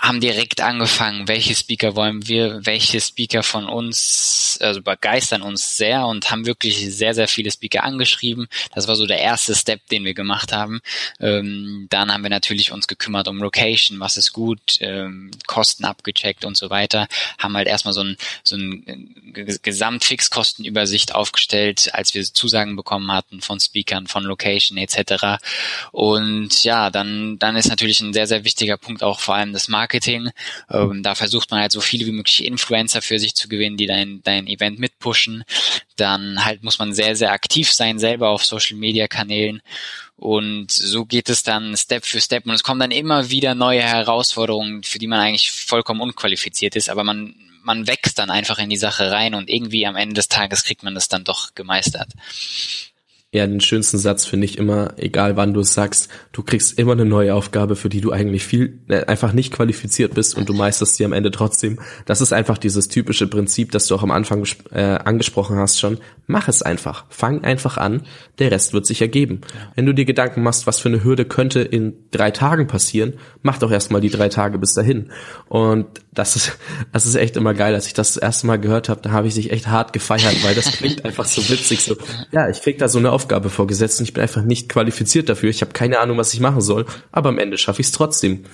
[0.00, 6.06] haben direkt angefangen, welche Speaker wollen wir, welche Speaker von uns, also begeistern uns sehr
[6.06, 8.48] und haben wirklich sehr, sehr viele Speaker angeschrieben.
[8.74, 10.80] Das war so der erste Step, den wir gemacht haben.
[11.18, 16.44] Ähm, dann haben wir natürlich uns gekümmert um Location, was ist gut, ähm, Kosten abgecheckt
[16.44, 17.08] und so weiter.
[17.36, 23.58] Haben halt erstmal so ein, so ein Gesamtfixkostenübersicht aufgestellt, als wir Zusagen bekommen hatten von
[23.58, 25.38] Speakern, von Location etc.
[25.90, 29.66] Und ja, dann, dann ist natürlich ein sehr, sehr wichtiger Punkt auch vor allem das
[29.66, 30.30] Marketing Marketing.
[30.70, 33.86] Ähm, da versucht man halt so viele wie möglich Influencer für sich zu gewinnen, die
[33.86, 35.44] dein, dein Event mitpushen.
[35.96, 39.62] Dann halt muss man sehr, sehr aktiv sein, selber auf Social Media Kanälen.
[40.16, 42.44] Und so geht es dann Step für Step.
[42.44, 46.90] Und es kommen dann immer wieder neue Herausforderungen, für die man eigentlich vollkommen unqualifiziert ist.
[46.90, 50.28] Aber man, man wächst dann einfach in die Sache rein und irgendwie am Ende des
[50.28, 52.10] Tages kriegt man das dann doch gemeistert
[53.38, 56.92] ja, den schönsten Satz finde ich immer, egal wann du es sagst, du kriegst immer
[56.92, 60.54] eine neue Aufgabe, für die du eigentlich viel, äh, einfach nicht qualifiziert bist und du
[60.54, 61.78] meisterst sie am Ende trotzdem.
[62.04, 65.98] Das ist einfach dieses typische Prinzip, das du auch am Anfang äh, angesprochen hast schon.
[66.26, 67.04] Mach es einfach.
[67.10, 68.02] Fang einfach an.
[68.40, 69.40] Der Rest wird sich ergeben.
[69.76, 73.58] Wenn du dir Gedanken machst, was für eine Hürde könnte in drei Tagen passieren, mach
[73.58, 75.12] doch erstmal die drei Tage bis dahin.
[75.48, 75.86] Und
[76.18, 76.58] das ist,
[76.92, 77.74] das ist echt immer geil.
[77.74, 80.42] Als ich das, das erste Mal gehört habe, da habe ich dich echt hart gefeiert,
[80.42, 81.82] weil das klingt einfach so witzig.
[81.82, 81.96] So,
[82.32, 85.48] ja, ich krieg da so eine Aufgabe vorgesetzt und ich bin einfach nicht qualifiziert dafür.
[85.50, 88.44] Ich habe keine Ahnung, was ich machen soll, aber am Ende schaffe ich es trotzdem.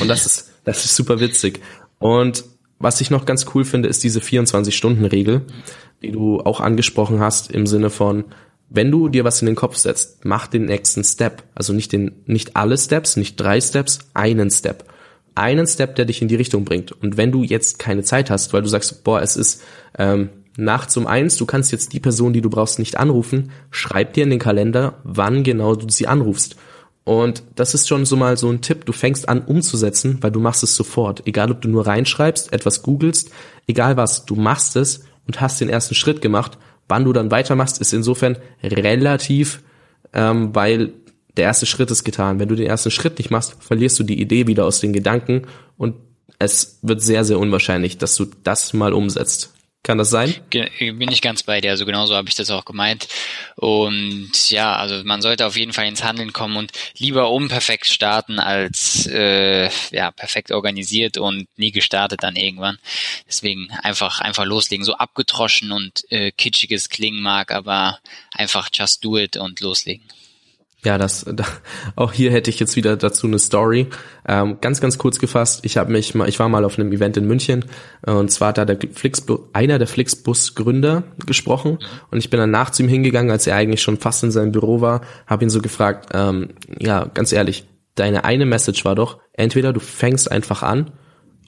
[0.00, 1.60] Und das ist, das ist super witzig.
[1.98, 2.44] Und
[2.78, 5.42] was ich noch ganz cool finde, ist diese 24-Stunden-Regel,
[6.02, 8.24] die du auch angesprochen hast im Sinne von,
[8.68, 11.44] wenn du dir was in den Kopf setzt, mach den nächsten Step.
[11.54, 14.84] Also nicht den, nicht alle Steps, nicht drei Steps, einen Step.
[15.34, 16.92] Einen Step, der dich in die Richtung bringt.
[16.92, 19.62] Und wenn du jetzt keine Zeit hast, weil du sagst, boah, es ist
[19.98, 24.12] ähm, nachts um eins, du kannst jetzt die Person, die du brauchst, nicht anrufen, schreib
[24.12, 26.56] dir in den Kalender, wann genau du sie anrufst.
[27.04, 30.40] Und das ist schon so mal so ein Tipp, du fängst an umzusetzen, weil du
[30.40, 31.26] machst es sofort.
[31.26, 33.30] Egal, ob du nur reinschreibst, etwas googelst,
[33.66, 36.56] egal was, du machst es und hast den ersten Schritt gemacht.
[36.88, 39.62] Wann du dann weitermachst, ist insofern relativ,
[40.14, 40.94] ähm, weil
[41.36, 42.38] der erste Schritt ist getan.
[42.38, 45.46] Wenn du den ersten Schritt nicht machst, verlierst du die Idee wieder aus den Gedanken
[45.76, 45.96] und
[46.38, 49.54] es wird sehr, sehr unwahrscheinlich, dass du das mal umsetzt.
[49.84, 50.34] Kann das sein?
[50.50, 51.70] Bin ich ganz bei dir.
[51.70, 53.06] Also genauso habe ich das auch gemeint.
[53.54, 58.38] Und ja, also man sollte auf jeden Fall ins Handeln kommen und lieber unperfekt starten
[58.38, 62.78] als äh, ja perfekt organisiert und nie gestartet dann irgendwann.
[63.28, 64.86] Deswegen einfach einfach loslegen.
[64.86, 67.98] So abgetroschen und äh, kitschiges klingen mag, aber
[68.32, 70.04] einfach just do it und loslegen.
[70.84, 71.44] Ja, das da,
[71.96, 73.88] auch hier hätte ich jetzt wieder dazu eine Story.
[74.26, 75.60] Ähm, ganz ganz kurz gefasst.
[75.64, 77.64] Ich habe mich mal, ich war mal auf einem Event in München
[78.06, 81.78] äh, und zwar hat da der Flixbus, einer der Flixbus Gründer gesprochen
[82.10, 84.52] und ich bin dann nach zu ihm hingegangen, als er eigentlich schon fast in seinem
[84.52, 89.18] Büro war, habe ihn so gefragt, ähm, ja ganz ehrlich, deine eine Message war doch,
[89.32, 90.92] entweder du fängst einfach an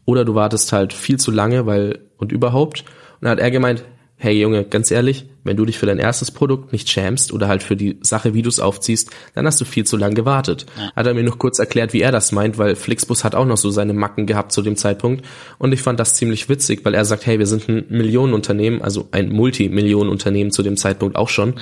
[0.05, 2.81] oder du wartest halt viel zu lange, weil und überhaupt.
[2.81, 3.85] Und dann hat er gemeint,
[4.19, 7.63] hey Junge, ganz ehrlich, wenn du dich für dein erstes Produkt nicht schämst oder halt
[7.63, 10.67] für die Sache, wie du es aufziehst, dann hast du viel zu lang gewartet.
[10.77, 10.93] Ja.
[10.97, 13.59] Hat er mir noch kurz erklärt, wie er das meint, weil Flixbus hat auch noch
[13.59, 15.25] so seine Macken gehabt zu dem Zeitpunkt.
[15.59, 19.09] Und ich fand das ziemlich witzig, weil er sagt, hey, wir sind ein Millionenunternehmen, also
[19.13, 21.55] ein Multimillionenunternehmen zu dem Zeitpunkt auch schon.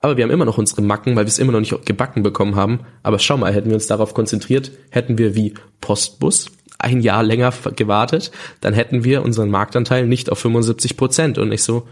[0.00, 2.56] Aber wir haben immer noch unsere Macken, weil wir es immer noch nicht gebacken bekommen
[2.56, 2.80] haben.
[3.04, 6.50] Aber schau mal, hätten wir uns darauf konzentriert, hätten wir wie Postbus
[6.82, 11.38] ein Jahr länger gewartet, dann hätten wir unseren Marktanteil nicht auf 75 Prozent.
[11.38, 11.86] Und ich so,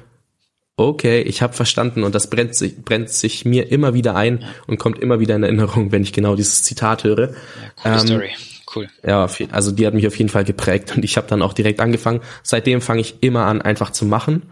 [0.77, 4.79] okay, ich habe verstanden und das brennt sich, brennt sich mir immer wieder ein und
[4.79, 7.31] kommt immer wieder in Erinnerung, wenn ich genau dieses Zitat höre.
[7.31, 7.35] Ja,
[7.83, 8.31] coole ähm, Story.
[8.75, 8.89] Cool.
[9.05, 11.81] Ja, also die hat mich auf jeden Fall geprägt und ich habe dann auch direkt
[11.81, 12.21] angefangen.
[12.43, 14.43] Seitdem fange ich immer an, einfach zu machen.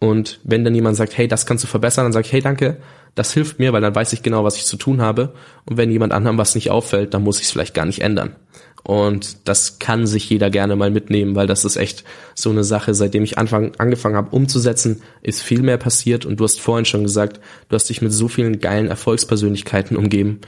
[0.00, 2.76] Und wenn dann jemand sagt, hey, das kannst du verbessern, dann sage ich, hey, danke,
[3.14, 5.32] das hilft mir, weil dann weiß ich genau, was ich zu tun habe.
[5.64, 8.36] Und wenn jemand anderem was nicht auffällt, dann muss ich es vielleicht gar nicht ändern.
[8.86, 12.92] Und das kann sich jeder gerne mal mitnehmen, weil das ist echt so eine Sache,
[12.92, 16.26] seitdem ich Anfang, angefangen habe umzusetzen, ist viel mehr passiert.
[16.26, 20.42] Und du hast vorhin schon gesagt, du hast dich mit so vielen geilen Erfolgspersönlichkeiten umgeben.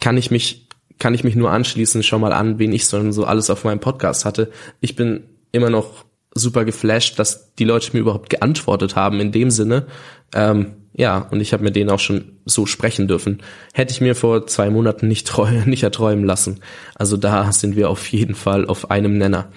[0.00, 0.68] Kann ich mich,
[0.98, 3.80] kann ich mich nur anschließen, schau mal an, wen ich so, so alles auf meinem
[3.80, 4.50] Podcast hatte.
[4.80, 9.50] Ich bin immer noch super geflasht, dass die Leute mir überhaupt geantwortet haben in dem
[9.50, 9.86] Sinne.
[10.34, 13.42] Ähm, ja, und ich habe mit denen auch schon so sprechen dürfen.
[13.72, 16.60] Hätte ich mir vor zwei Monaten nicht, treu, nicht erträumen lassen.
[16.94, 19.50] Also da sind wir auf jeden Fall auf einem Nenner.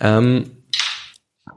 [0.00, 0.50] Ähm,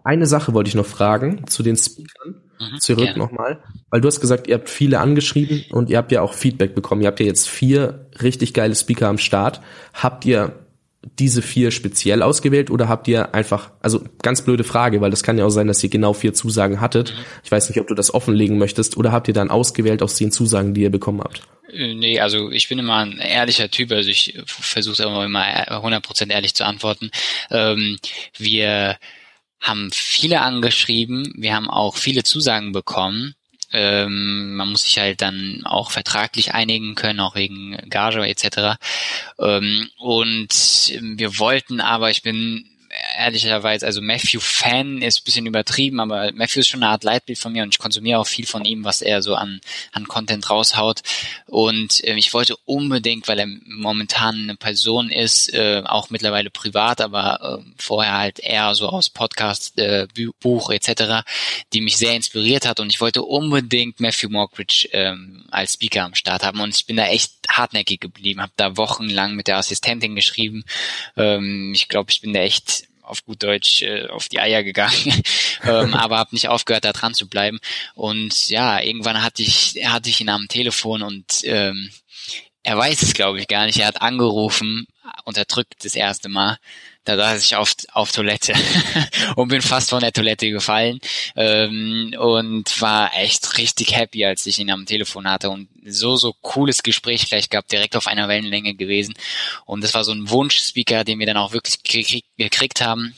[0.04, 2.42] eine Sache wollte ich noch fragen zu den Speakern.
[2.60, 3.64] Mhm, zurück nochmal.
[3.90, 7.02] Weil du hast gesagt, ihr habt viele angeschrieben und ihr habt ja auch Feedback bekommen.
[7.02, 9.62] Ihr habt ja jetzt vier richtig geile Speaker am Start.
[9.94, 10.61] Habt ihr
[11.04, 15.38] diese vier speziell ausgewählt oder habt ihr einfach, also ganz blöde Frage, weil das kann
[15.38, 17.16] ja auch sein, dass ihr genau vier Zusagen hattet.
[17.44, 20.32] Ich weiß nicht, ob du das offenlegen möchtest oder habt ihr dann ausgewählt aus den
[20.32, 21.42] Zusagen, die ihr bekommen habt?
[21.74, 26.30] Äh, nee, also ich bin immer ein ehrlicher Typ, also ich versuche immer, immer 100%
[26.32, 27.10] ehrlich zu antworten.
[27.50, 27.98] Ähm,
[28.38, 28.98] wir
[29.60, 33.36] haben viele angeschrieben, wir haben auch viele Zusagen bekommen
[33.74, 38.78] ähm, man muss sich halt dann auch vertraglich einigen können, auch wegen Gage etc.
[39.40, 40.50] Ähm, und
[41.02, 42.71] wir wollten aber, ich bin
[43.18, 47.52] ehrlicherweise, also Matthew Fan ist bisschen übertrieben, aber Matthew ist schon eine Art Leitbild von
[47.52, 51.02] mir und ich konsumiere auch viel von ihm, was er so an, an Content raushaut.
[51.48, 57.02] Und äh, ich wollte unbedingt, weil er momentan eine Person ist, äh, auch mittlerweile privat,
[57.02, 60.08] aber äh, vorher halt eher so aus Podcast, äh,
[60.40, 61.26] Buch etc.,
[61.74, 66.16] die mich sehr inspiriert hat und ich wollte unbedingt Matthew Mockridge ähm, als Speaker am
[66.16, 70.16] Start haben und ich bin da echt hartnäckig geblieben, habe da wochenlang mit der Assistentin
[70.16, 70.64] geschrieben.
[71.18, 75.22] Ähm, ich glaube, ich bin da echt auf gut Deutsch äh, auf die Eier gegangen,
[75.64, 77.60] ähm, aber habe nicht aufgehört, da dran zu bleiben.
[77.94, 81.92] Und ja, irgendwann hatte ich hatte ich ihn am Telefon und ähm,
[82.64, 83.80] er weiß es, glaube ich, gar nicht.
[83.80, 84.88] Er hat angerufen,
[85.26, 86.58] unterdrückt das erste Mal
[87.04, 88.54] da saß ich auf, auf Toilette
[89.36, 91.00] und bin fast von der Toilette gefallen
[91.36, 96.34] ähm, und war echt richtig happy, als ich ihn am Telefon hatte und so, so
[96.42, 99.16] cooles Gespräch gleich gehabt, direkt auf einer Wellenlänge gewesen.
[99.66, 103.16] Und das war so ein Wunschspeaker, den wir dann auch wirklich gekriegt, gekriegt haben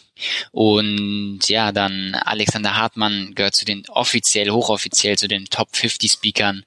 [0.51, 6.63] und ja, dann Alexander Hartmann gehört zu den offiziell, hochoffiziell zu den Top 50 Speakern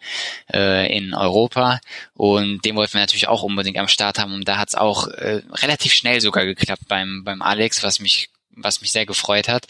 [0.53, 1.81] äh, in Europa.
[2.15, 4.35] Und den wollten wir natürlich auch unbedingt am Start haben.
[4.35, 8.29] Und da hat es auch äh, relativ schnell sogar geklappt beim, beim Alex, was mich
[8.57, 9.67] was mich sehr gefreut hat.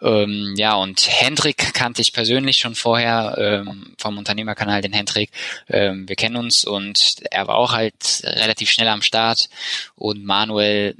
[0.00, 5.30] Ähm, ja, und Hendrik kannte ich persönlich schon vorher ähm, vom Unternehmerkanal, den Hendrik.
[5.68, 9.48] Ähm, wir kennen uns und er war auch halt relativ schnell am Start.
[9.96, 10.96] Und Manuel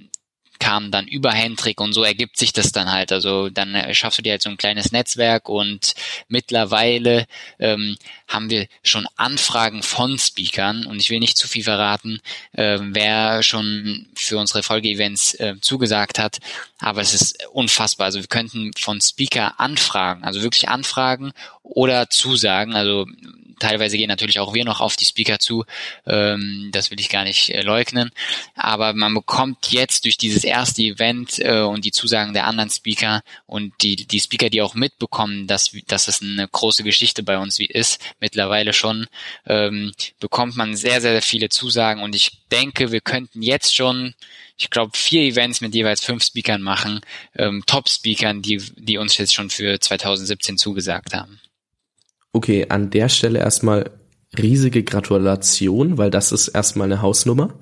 [0.59, 3.12] kam dann über Hendrik und so ergibt sich das dann halt.
[3.12, 5.94] Also dann äh, schaffst du dir halt so ein kleines Netzwerk und
[6.29, 7.27] mittlerweile
[7.59, 12.21] ähm, haben wir schon Anfragen von Speakern und ich will nicht zu viel verraten,
[12.53, 16.38] äh, wer schon für unsere Folge-Events äh, zugesagt hat,
[16.79, 18.07] aber es ist unfassbar.
[18.07, 22.75] Also wir könnten von Speaker anfragen, also wirklich anfragen oder zusagen.
[22.75, 23.07] Also
[23.59, 25.64] teilweise gehen natürlich auch wir noch auf die Speaker zu,
[26.07, 28.11] ähm, das will ich gar nicht äh, leugnen,
[28.55, 33.23] aber man bekommt jetzt durch dieses erste Event äh, und die Zusagen der anderen Speaker
[33.47, 37.59] und die, die Speaker, die auch mitbekommen, dass, dass es eine große Geschichte bei uns
[37.59, 39.07] wie ist, mittlerweile schon,
[39.47, 42.03] ähm, bekommt man sehr, sehr viele Zusagen.
[42.03, 44.14] Und ich denke, wir könnten jetzt schon
[44.59, 47.01] ich glaube, vier Events mit jeweils fünf Speakern machen,
[47.37, 51.40] ähm, Top-Speakern, die, die uns jetzt schon für 2017 zugesagt haben.
[52.38, 53.90] Okay, an der Stelle erstmal
[54.40, 57.55] riesige Gratulation, weil das ist erstmal eine Hausnummer.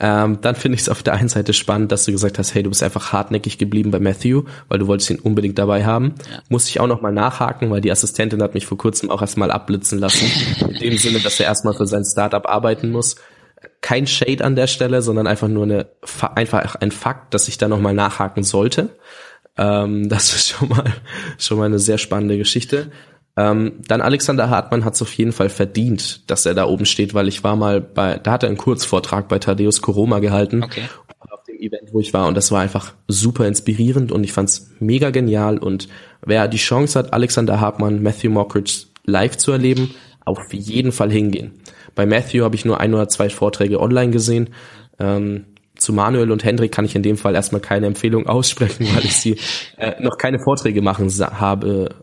[0.00, 2.64] Ähm, dann finde ich es auf der einen Seite spannend, dass du gesagt hast, hey,
[2.64, 6.16] du bist einfach hartnäckig geblieben bei Matthew, weil du wolltest ihn unbedingt dabei haben.
[6.28, 6.42] Ja.
[6.48, 10.00] Muss ich auch nochmal nachhaken, weil die Assistentin hat mich vor kurzem auch erstmal abblitzen
[10.00, 10.28] lassen.
[10.68, 13.14] In dem Sinne, dass er erstmal für sein Startup arbeiten muss.
[13.82, 15.86] Kein Shade an der Stelle, sondern einfach nur eine,
[16.34, 18.96] einfach ein Fakt, dass ich da nochmal nachhaken sollte.
[19.56, 20.92] Ähm, das ist schon mal,
[21.38, 22.90] schon mal eine sehr spannende Geschichte.
[23.38, 27.14] Ähm, dann Alexander Hartmann hat es auf jeden Fall verdient, dass er da oben steht,
[27.14, 30.64] weil ich war mal bei, da hat er einen Kurzvortrag bei Thaddeus Koroma gehalten.
[30.64, 30.82] Okay.
[31.20, 34.72] Auf dem Event, wo ich war und das war einfach super inspirierend und ich fand's
[34.80, 35.88] mega genial und
[36.20, 41.60] wer die Chance hat, Alexander Hartmann, Matthew Mockridge live zu erleben, auf jeden Fall hingehen.
[41.94, 44.50] Bei Matthew habe ich nur ein oder zwei Vorträge online gesehen.
[44.98, 45.44] Ähm,
[45.76, 49.16] zu Manuel und Hendrik kann ich in dem Fall erstmal keine Empfehlung aussprechen, weil ich
[49.16, 49.38] sie
[49.76, 51.94] äh, noch keine Vorträge machen habe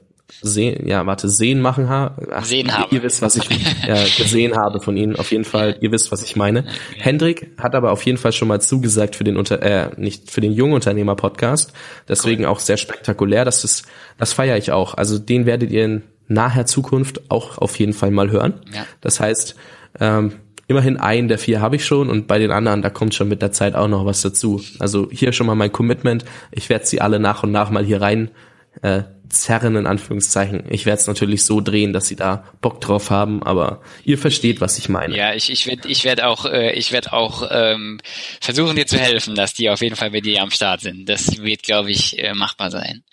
[0.42, 2.94] sehen, ja, warte, sehen machen ha sehen habe.
[2.96, 3.48] Ihr wisst, was ich
[3.88, 6.66] ja, gesehen habe von Ihnen, auf jeden Fall, ihr wisst, was ich meine.
[6.98, 10.42] Hendrik hat aber auf jeden Fall schon mal zugesagt für den unter äh, nicht für
[10.42, 11.74] den Jungunternehmer Podcast,
[12.08, 12.50] deswegen cool.
[12.50, 13.86] auch sehr spektakulär, das ist
[14.18, 14.96] das feiere ich auch.
[14.96, 18.62] Also den werdet ihr in naher Zukunft auch auf jeden Fall mal hören.
[18.74, 18.86] Ja.
[19.02, 19.56] Das heißt,
[20.00, 20.34] ähm,
[20.68, 23.42] immerhin einen der vier habe ich schon und bei den anderen, da kommt schon mit
[23.42, 24.62] der Zeit auch noch was dazu.
[24.80, 26.26] Also hier schon mal mein Commitment.
[26.52, 28.32] Ich werde sie alle nach und nach mal hier rein
[28.82, 30.64] äh, zerren in Anführungszeichen.
[30.70, 34.62] Ich werde es natürlich so drehen, dass sie da Bock drauf haben, aber ihr versteht,
[34.62, 35.16] was ich meine.
[35.16, 38.00] Ja, ich ich werde ich werd auch äh, ich werde auch ähm,
[38.42, 41.08] versuchen dir zu helfen, dass die auf jeden Fall bei dir am Start sind.
[41.10, 43.04] Das wird, glaube ich, äh, machbar sein.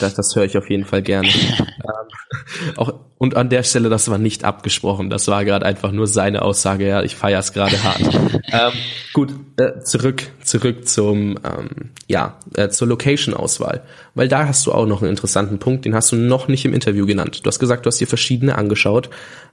[0.00, 1.28] Das, das höre ich auf jeden Fall gerne.
[1.58, 5.10] ähm, auch und an der Stelle, das war nicht abgesprochen.
[5.10, 6.86] Das war gerade einfach nur seine Aussage.
[6.86, 8.00] Ja, ich feiere es gerade hart.
[8.52, 8.72] ähm,
[9.12, 13.82] gut, äh, zurück zurück zum ähm, ja äh, zur Location-Auswahl,
[14.14, 16.74] weil da hast du auch noch einen interessanten Punkt, den hast du noch nicht im
[16.74, 17.40] Interview genannt.
[17.44, 19.10] Du hast gesagt, du hast dir verschiedene angeschaut.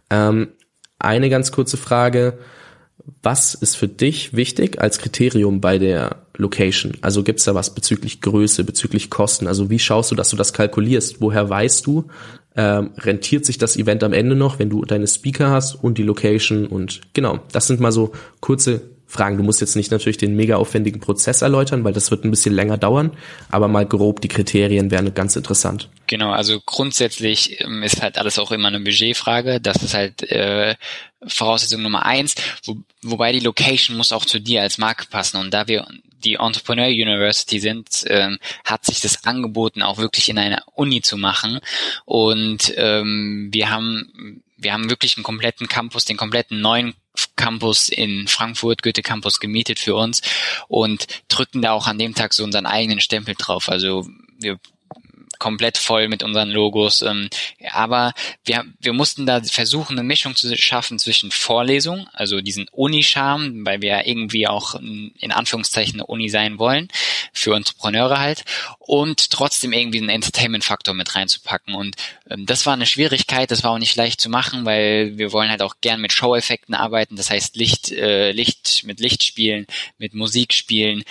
[0.10, 0.50] Ähm,
[1.00, 2.40] eine ganz kurze Frage.
[3.22, 6.94] Was ist für dich wichtig als Kriterium bei der Location?
[7.02, 9.48] Also gibt's da was bezüglich Größe, bezüglich Kosten?
[9.48, 11.22] Also wie schaust du, dass du das kalkulierst?
[11.22, 12.08] Woher weißt du,
[12.56, 16.04] ähm, rentiert sich das Event am Ende noch, wenn du deine Speaker hast und die
[16.04, 16.66] Location?
[16.66, 19.38] Und genau, das sind mal so kurze Fragen.
[19.38, 22.54] Du musst jetzt nicht natürlich den mega aufwendigen Prozess erläutern, weil das wird ein bisschen
[22.54, 23.12] länger dauern,
[23.50, 25.90] aber mal grob die Kriterien wären ganz interessant.
[26.08, 29.62] Genau, also grundsätzlich ähm, ist halt alles auch immer eine Budgetfrage.
[29.62, 30.76] Das ist halt äh,
[31.26, 35.38] Voraussetzung Nummer eins, wo, wobei die Location muss auch zu dir als Marke passen.
[35.38, 35.88] Und da wir
[36.24, 41.18] die Entrepreneur University sind, ähm, hat sich das angeboten, auch wirklich in einer Uni zu
[41.18, 41.60] machen.
[42.06, 46.96] Und ähm, wir haben wir haben wirklich einen kompletten Campus, den kompletten neuen
[47.36, 50.22] Campus in Frankfurt, Goethe Campus gemietet für uns
[50.68, 53.70] und drücken da auch an dem Tag so unseren eigenen Stempel drauf.
[53.70, 54.08] Also
[54.40, 54.60] wir
[55.40, 57.02] komplett voll mit unseren Logos.
[57.02, 57.30] Ähm,
[57.72, 63.66] aber wir, wir mussten da versuchen, eine Mischung zu schaffen zwischen Vorlesung, also diesen Uni-Charme,
[63.66, 66.88] weil wir irgendwie auch in Anführungszeichen eine Uni sein wollen,
[67.34, 68.44] für Entrepreneure halt,
[68.80, 71.76] und trotzdem irgendwie einen Entertainment-Faktor mit reinzupacken.
[71.76, 71.96] Und
[72.30, 75.50] ähm, das war eine Schwierigkeit, das war auch nicht leicht zu machen, weil wir wollen
[75.50, 79.66] halt auch gern mit Show-Effekten arbeiten, das heißt Licht, äh, Licht, mit Licht spielen,
[79.98, 81.04] mit Musik spielen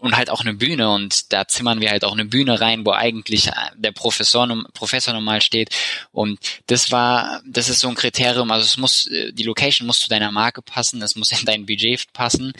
[0.00, 0.90] und halt auch eine Bühne.
[0.90, 5.40] Und da zimmern wir halt auch eine Bühne rein, wo eigentlich der Professor, Professor normal
[5.40, 5.70] steht.
[6.12, 10.08] Und das war, das ist so ein Kriterium, also es muss, die Location muss zu
[10.08, 12.52] deiner Marke passen, es muss in dein Budget passen.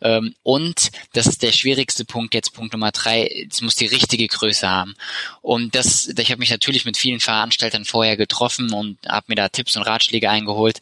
[0.00, 4.28] Ähm, und das ist der schwierigste Punkt jetzt, Punkt Nummer drei, es muss die richtige
[4.28, 4.94] Größe haben.
[5.40, 9.48] Und das, ich habe mich natürlich mit vielen Veranstaltern vorher getroffen und habe mir da
[9.48, 10.78] Tipps und Ratschläge eingeholt.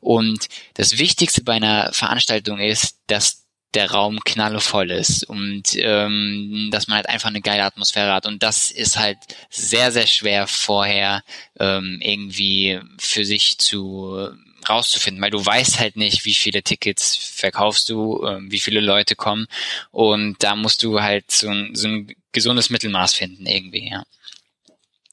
[0.00, 3.39] Und das Wichtigste bei einer Veranstaltung ist, dass
[3.74, 8.42] der Raum knallevoll ist und ähm, dass man halt einfach eine geile Atmosphäre hat und
[8.42, 11.22] das ist halt sehr sehr schwer vorher
[11.58, 14.30] ähm, irgendwie für sich zu
[14.68, 19.14] rauszufinden, weil du weißt halt nicht, wie viele Tickets verkaufst du, ähm, wie viele Leute
[19.14, 19.46] kommen
[19.90, 24.04] und da musst du halt so ein, so ein gesundes Mittelmaß finden irgendwie, ja.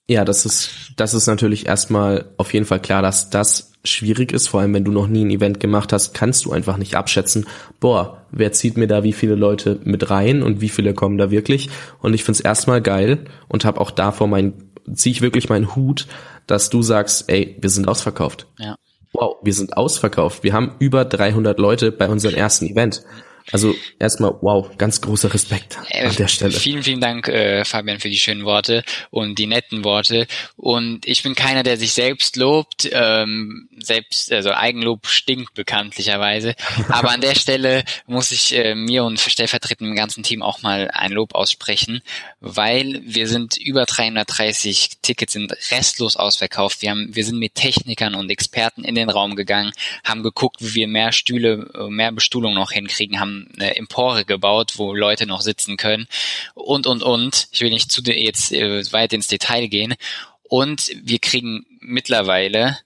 [0.09, 4.47] Ja, das ist, das ist natürlich erstmal auf jeden Fall klar, dass das schwierig ist,
[4.47, 7.45] vor allem wenn du noch nie ein Event gemacht hast, kannst du einfach nicht abschätzen,
[7.79, 11.31] boah, wer zieht mir da wie viele Leute mit rein und wie viele kommen da
[11.31, 11.69] wirklich.
[11.99, 14.53] Und ich find's erstmal geil und habe auch davor mein,
[14.93, 16.07] ziehe ich wirklich meinen Hut,
[16.47, 18.47] dass du sagst, ey, wir sind ausverkauft.
[18.57, 18.75] Ja.
[19.13, 20.43] Wow, wir sind ausverkauft.
[20.43, 23.03] Wir haben über 300 Leute bei unserem ersten Event.
[23.51, 26.51] Also erstmal, wow, ganz großer Respekt äh, an der Stelle.
[26.51, 30.27] Vielen, vielen Dank, äh, Fabian, für die schönen Worte und die netten Worte.
[30.57, 32.89] Und ich bin keiner, der sich selbst lobt.
[32.91, 36.55] Ähm, selbst, also Eigenlob stinkt bekanntlicherweise.
[36.89, 40.89] Aber an der Stelle muss ich äh, mir und stellvertretend im ganzen Team auch mal
[40.93, 42.01] ein Lob aussprechen,
[42.41, 46.81] weil wir sind über 330 Tickets sind restlos ausverkauft.
[46.81, 49.71] Wir haben, wir sind mit Technikern und Experten in den Raum gegangen,
[50.03, 54.73] haben geguckt, wie wir mehr Stühle, äh, mehr Bestuhlung noch hinkriegen, haben eine Empore gebaut,
[54.77, 56.07] wo Leute noch sitzen können
[56.53, 57.47] und, und, und.
[57.51, 59.95] Ich will nicht zu jetzt äh, weit ins Detail gehen.
[60.43, 62.77] Und wir kriegen mittlerweile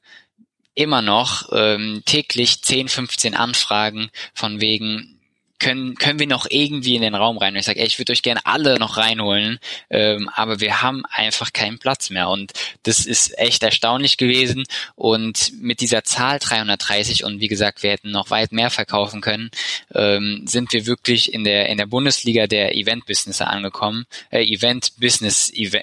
[0.73, 5.20] immer noch ähm, täglich 10, 15 Anfragen von wegen,
[5.61, 7.53] können, können wir noch irgendwie in den Raum rein?
[7.53, 11.03] Und ich sage, ey, ich würde euch gerne alle noch reinholen, ähm, aber wir haben
[11.05, 12.29] einfach keinen Platz mehr.
[12.29, 12.51] Und
[12.83, 14.63] das ist echt erstaunlich gewesen.
[14.95, 19.51] Und mit dieser Zahl 330 und wie gesagt, wir hätten noch weit mehr verkaufen können,
[19.93, 24.05] ähm, sind wir wirklich in der in der Bundesliga der Event-Business angekommen.
[24.31, 25.79] Äh, Event-Business, Ev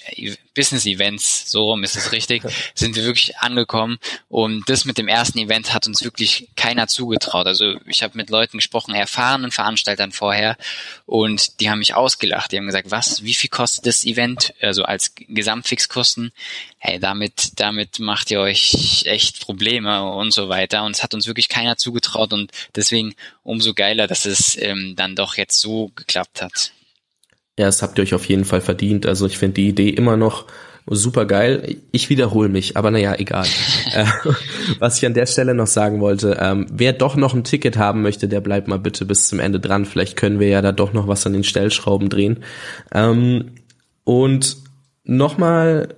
[0.54, 2.42] Business Events, so rum ist es richtig,
[2.74, 3.98] sind wir wirklich angekommen.
[4.28, 7.46] Und das mit dem ersten Event hat uns wirklich keiner zugetraut.
[7.46, 10.56] Also ich habe mit Leuten gesprochen, erfahrenen Veranstaltern, Veranstaltern vorher
[11.04, 12.52] und die haben mich ausgelacht.
[12.52, 14.54] Die haben gesagt, was, wie viel kostet das Event?
[14.60, 16.32] Also als Gesamtfixkosten.
[16.78, 20.84] Hey, damit, damit macht ihr euch echt Probleme und so weiter.
[20.84, 25.14] Und es hat uns wirklich keiner zugetraut und deswegen umso geiler, dass es ähm, dann
[25.14, 26.72] doch jetzt so geklappt hat.
[27.58, 29.04] Ja, das habt ihr euch auf jeden Fall verdient.
[29.04, 30.46] Also ich finde die Idee immer noch
[30.90, 31.76] super geil.
[31.92, 33.46] Ich wiederhole mich, aber naja, egal.
[33.92, 34.04] äh,
[34.78, 38.02] was ich an der Stelle noch sagen wollte, ähm, wer doch noch ein Ticket haben
[38.02, 39.84] möchte, der bleibt mal bitte bis zum Ende dran.
[39.84, 42.44] Vielleicht können wir ja da doch noch was an den Stellschrauben drehen.
[42.92, 43.52] Ähm,
[44.04, 44.56] und
[45.04, 45.94] nochmal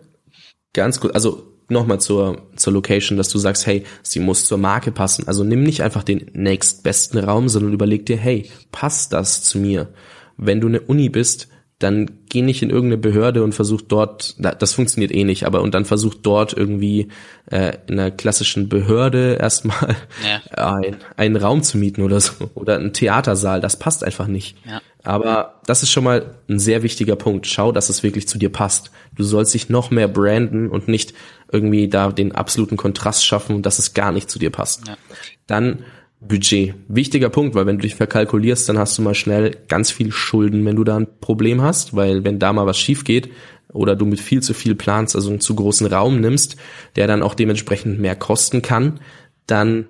[0.72, 4.90] ganz gut, also nochmal zur, zur Location, dass du sagst, hey, sie muss zur Marke
[4.92, 5.28] passen.
[5.28, 9.88] Also nimm nicht einfach den nächstbesten Raum, sondern überleg dir, hey, passt das zu mir?
[10.36, 11.48] Wenn du eine Uni bist,
[11.80, 15.74] dann geh nicht in irgendeine Behörde und versuch dort, das funktioniert eh nicht, aber und
[15.74, 17.08] dann versuch dort irgendwie
[17.50, 20.74] äh, in einer klassischen Behörde erstmal ja.
[20.74, 24.58] ein, einen Raum zu mieten oder so oder einen Theatersaal, das passt einfach nicht.
[24.68, 24.82] Ja.
[25.02, 27.46] Aber das ist schon mal ein sehr wichtiger Punkt.
[27.46, 28.90] Schau, dass es wirklich zu dir passt.
[29.16, 31.14] Du sollst dich noch mehr branden und nicht
[31.50, 34.86] irgendwie da den absoluten Kontrast schaffen, dass es gar nicht zu dir passt.
[34.86, 34.98] Ja.
[35.46, 35.84] Dann
[36.20, 36.74] Budget.
[36.88, 40.64] Wichtiger Punkt, weil wenn du dich verkalkulierst, dann hast du mal schnell ganz viel Schulden,
[40.66, 43.30] wenn du da ein Problem hast, weil wenn da mal was schief geht
[43.72, 46.56] oder du mit viel zu viel planst, also einen zu großen Raum nimmst,
[46.96, 49.00] der dann auch dementsprechend mehr kosten kann,
[49.46, 49.86] dann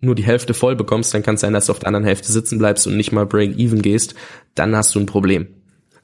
[0.00, 2.30] nur die Hälfte voll bekommst, dann kann es sein, dass du auf der anderen Hälfte
[2.30, 4.14] sitzen bleibst und nicht mal Break-Even gehst,
[4.54, 5.48] dann hast du ein Problem.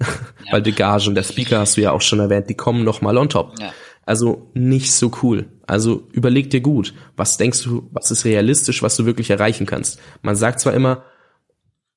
[0.47, 0.55] Ja.
[0.55, 3.19] Weil die Gagen der Speaker hast du ja auch schon erwähnt, die kommen noch mal
[3.19, 3.53] on top.
[3.61, 3.75] Ja.
[4.07, 5.45] Also nicht so cool.
[5.69, 10.01] Also überleg dir gut, was denkst du, was ist realistisch, was du wirklich erreichen kannst.
[10.23, 11.05] Man sagt zwar immer,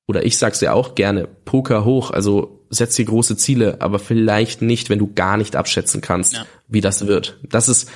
[0.08, 4.62] oder ich sag's ja auch gerne, Poker hoch, also setz dir große Ziele, aber vielleicht
[4.62, 6.46] nicht, wenn du gar nicht abschätzen kannst, ja.
[6.68, 7.40] wie das wird.
[7.44, 7.90] Das ist,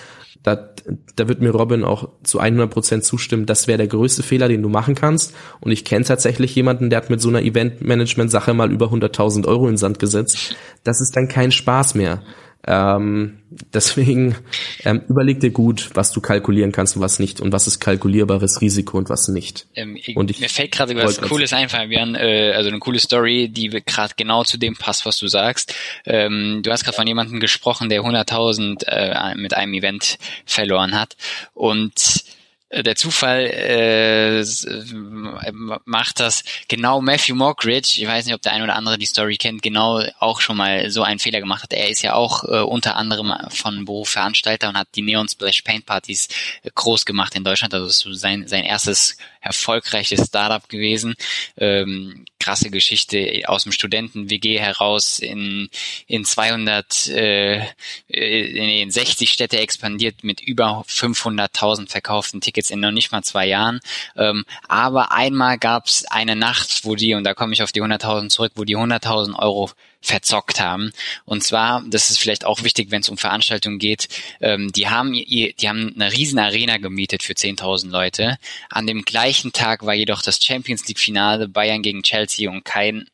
[0.44, 0.70] da,
[1.18, 4.62] da wird mir Robin auch zu 100 Prozent zustimmen, das wäre der größte Fehler, den
[4.62, 5.36] du machen kannst.
[5.60, 9.66] Und ich kenne tatsächlich jemanden, der hat mit so einer Event-Management-Sache mal über 100.000 Euro
[9.66, 10.56] in den Sand gesetzt.
[10.86, 12.22] Das ist dann kein Spaß mehr.
[12.68, 13.40] Ähm,
[13.74, 14.36] deswegen
[14.84, 18.62] ähm, überleg dir gut, was du kalkulieren kannst und was nicht und was ist kalkulierbares
[18.62, 19.68] Risiko und was nicht.
[19.76, 23.00] Ähm, ich, und ich mir fällt gerade was Cooles ein, Fabian, äh, also eine coole
[23.00, 25.76] Story, die gerade genau zu dem passt, was du sagst.
[26.06, 31.16] Ähm, du hast gerade von jemandem gesprochen, der 100.000 äh, mit einem Event verloren hat
[31.54, 32.24] und
[32.72, 35.52] der Zufall äh, äh,
[35.86, 39.38] macht das genau Matthew Mockridge, ich weiß nicht, ob der ein oder andere die Story
[39.38, 41.74] kennt, genau auch schon mal so einen Fehler gemacht hat.
[41.74, 45.62] Er ist ja auch äh, unter anderem von Beruf Veranstalter und hat die Neon Splash
[45.62, 46.28] Paint Partys
[46.64, 47.74] äh, groß gemacht in Deutschland.
[47.74, 51.16] Also sein, sein erstes erfolgreiches Startup gewesen.
[51.58, 55.70] Ähm, krasse Geschichte aus dem Studenten-WG heraus in,
[56.08, 57.62] in 200, äh,
[58.08, 63.80] in 60 Städte expandiert mit über 500.000 verkauften Tickets in noch nicht mal zwei Jahren.
[64.16, 67.82] Ähm, aber einmal gab es eine Nacht, wo die, und da komme ich auf die
[67.82, 69.72] 100.000 zurück, wo die 100.000 Euro
[70.06, 70.92] verzockt haben.
[71.26, 74.08] Und zwar, das ist vielleicht auch wichtig, wenn es um Veranstaltungen geht,
[74.40, 78.38] ähm, die haben die haben eine riesen Arena gemietet für 10.000 Leute.
[78.70, 83.08] An dem gleichen Tag war jedoch das Champions League Finale Bayern gegen Chelsea und kein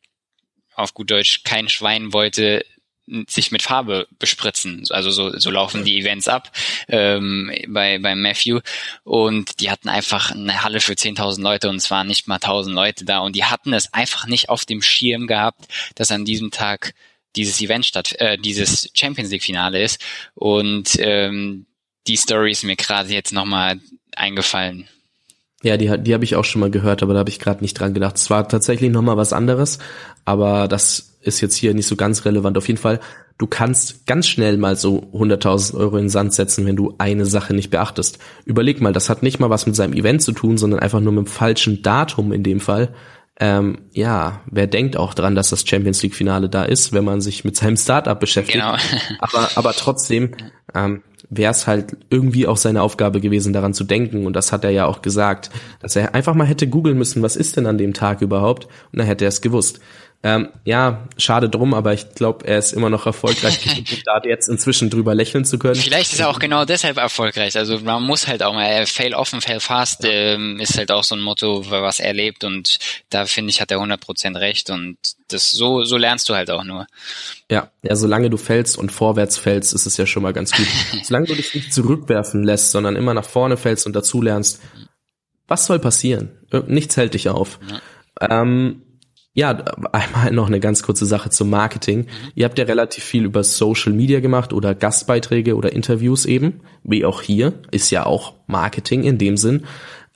[0.75, 2.65] auf gut Deutsch kein Schwein wollte
[3.27, 4.83] sich mit Farbe bespritzen.
[4.89, 6.51] Also so, so laufen die Events ab
[6.87, 8.61] ähm, bei, bei Matthew.
[9.03, 12.71] Und die hatten einfach eine Halle für 10.000 Leute und es waren nicht mal 1.000
[12.71, 13.19] Leute da.
[13.19, 16.93] Und die hatten es einfach nicht auf dem Schirm gehabt, dass an diesem Tag
[17.35, 20.01] dieses Event statt, äh, dieses Champions League Finale ist.
[20.33, 21.65] Und ähm,
[22.07, 23.79] die Story ist mir gerade jetzt nochmal
[24.15, 24.87] eingefallen.
[25.64, 27.80] Ja, die, die habe ich auch schon mal gehört, aber da habe ich gerade nicht
[27.80, 28.18] dran gedacht.
[28.18, 29.78] Es war tatsächlich nochmal was anderes,
[30.26, 32.57] aber das ist jetzt hier nicht so ganz relevant.
[32.57, 32.99] Auf jeden Fall,
[33.38, 37.26] du kannst ganz schnell mal so 100.000 Euro in den Sand setzen, wenn du eine
[37.26, 38.18] Sache nicht beachtest.
[38.45, 41.14] Überleg mal, das hat nicht mal was mit seinem Event zu tun, sondern einfach nur
[41.14, 42.93] mit dem falschen Datum in dem Fall.
[43.39, 47.22] Ähm, ja, wer denkt auch dran, dass das Champions League Finale da ist, wenn man
[47.22, 48.59] sich mit seinem Startup beschäftigt.
[48.59, 48.76] Genau.
[49.20, 50.32] aber, aber trotzdem
[50.76, 54.26] ähm, wäre es halt irgendwie auch seine Aufgabe gewesen, daran zu denken.
[54.26, 55.49] Und das hat er ja auch gesagt,
[55.80, 58.65] dass er einfach mal hätte googeln müssen, was ist denn an dem Tag überhaupt?
[58.91, 59.80] Und dann hätte er es gewusst.
[60.24, 64.49] Ähm, ja, schade drum, aber ich glaube, er ist immer noch erfolgreich genug, da jetzt
[64.49, 65.76] inzwischen drüber lächeln zu können.
[65.76, 67.57] Vielleicht ist er auch genau deshalb erfolgreich.
[67.57, 71.15] Also man muss halt auch mal, fail offen, fail fast, ähm, ist halt auch so
[71.15, 72.78] ein Motto, was er lebt und
[73.09, 74.97] da finde ich, hat er 100% recht und
[75.30, 76.86] das so, so lernst du halt auch nur.
[77.49, 80.67] Ja, ja, solange du fällst und vorwärts fällst, ist es ja schon mal ganz gut.
[81.03, 84.61] solange du dich nicht zurückwerfen lässt, sondern immer nach vorne fällst und dazu lernst,
[85.47, 86.30] was soll passieren?
[86.67, 87.59] Nichts hält dich auf.
[88.22, 88.41] Ja.
[88.41, 88.84] Ähm,
[89.34, 89.51] ja,
[89.91, 91.99] einmal noch eine ganz kurze Sache zum Marketing.
[91.99, 92.32] Mhm.
[92.36, 97.05] Ihr habt ja relativ viel über Social Media gemacht oder Gastbeiträge oder Interviews eben, wie
[97.05, 99.63] auch hier, ist ja auch Marketing in dem Sinn.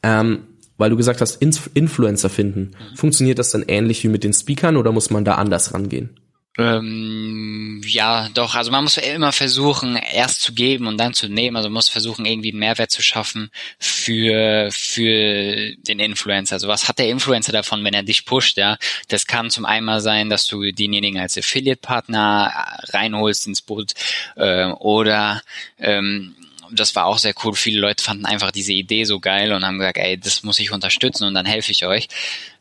[0.04, 0.40] Ähm,
[0.78, 2.72] weil du gesagt hast, Influencer finden.
[2.72, 2.96] Mhm.
[2.98, 6.20] Funktioniert das dann ähnlich wie mit den Speakern oder muss man da anders rangehen?
[6.58, 8.56] Ähm, ja, doch.
[8.56, 11.58] Also man muss immer versuchen, erst zu geben und dann zu nehmen.
[11.58, 16.56] Also man muss versuchen, irgendwie einen Mehrwert zu schaffen für für den Influencer.
[16.56, 18.58] Also was hat der Influencer davon, wenn er dich pusht?
[18.58, 18.78] Ja,
[19.10, 22.54] das kann zum einen sein, dass du denjenigen als Affiliate-Partner
[22.90, 23.94] reinholst ins Boot
[24.38, 25.42] äh, oder
[25.78, 26.36] ähm,
[26.72, 27.54] das war auch sehr cool.
[27.54, 30.72] Viele Leute fanden einfach diese Idee so geil und haben gesagt, ey, das muss ich
[30.72, 32.08] unterstützen und dann helfe ich euch.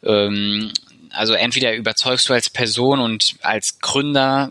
[0.02, 0.72] Ähm,
[1.14, 4.50] also entweder überzeugst du als Person und als Gründer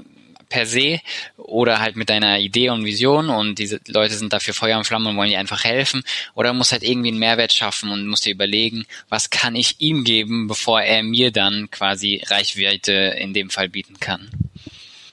[0.54, 1.00] per se
[1.38, 5.10] oder halt mit deiner Idee und Vision und diese Leute sind dafür Feuer und Flamme
[5.10, 6.04] und wollen dir einfach helfen
[6.36, 10.04] oder musst halt irgendwie einen Mehrwert schaffen und musst dir überlegen, was kann ich ihm
[10.04, 14.30] geben, bevor er mir dann quasi Reichweite in dem Fall bieten kann.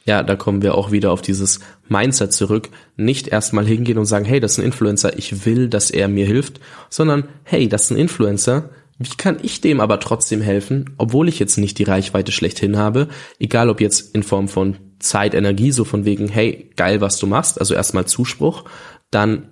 [0.05, 2.69] Ja, da kommen wir auch wieder auf dieses Mindset zurück.
[2.97, 6.27] Nicht erstmal hingehen und sagen, hey, das ist ein Influencer, ich will, dass er mir
[6.27, 8.71] hilft, sondern hey, das ist ein Influencer,
[9.01, 13.09] wie kann ich dem aber trotzdem helfen, obwohl ich jetzt nicht die Reichweite schlechthin habe,
[13.39, 17.27] egal ob jetzt in Form von Zeit, Energie, so von wegen, hey, geil, was du
[17.27, 18.65] machst, also erstmal Zuspruch,
[19.11, 19.49] dann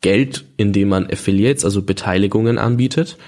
[0.00, 3.18] Geld, indem man Affiliates, also Beteiligungen anbietet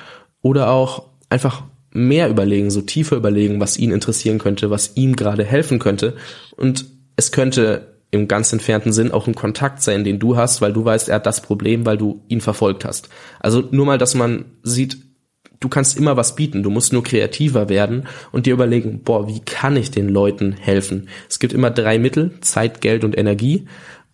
[0.41, 5.45] oder auch einfach mehr überlegen, so tiefer überlegen, was ihn interessieren könnte, was ihm gerade
[5.45, 6.16] helfen könnte.
[6.57, 10.72] Und es könnte im ganz entfernten Sinn auch ein Kontakt sein, den du hast, weil
[10.72, 13.11] du weißt, er hat das Problem, weil du ihn verfolgt hast.
[13.41, 14.99] Also nur mal, dass man sieht,
[15.67, 19.41] du kannst immer was bieten, du musst nur kreativer werden und dir überlegen, boah, wie
[19.41, 21.09] kann ich den Leuten helfen?
[21.29, 23.67] Es gibt immer drei Mittel, Zeit, Geld und Energie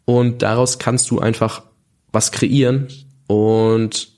[0.07, 1.62] und daraus kannst du einfach
[2.11, 2.88] was kreieren
[3.26, 4.09] und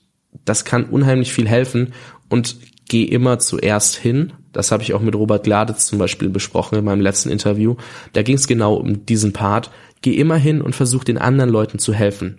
[0.44, 1.92] das kann unheimlich viel helfen
[2.28, 2.56] und
[2.88, 4.32] geh immer zuerst hin.
[4.52, 7.74] Das habe ich auch mit Robert Gladitz zum Beispiel besprochen in meinem letzten Interview.
[8.12, 9.72] Da ging es genau um diesen Part.
[10.02, 12.38] Geh immer hin und versuch den anderen Leuten zu helfen.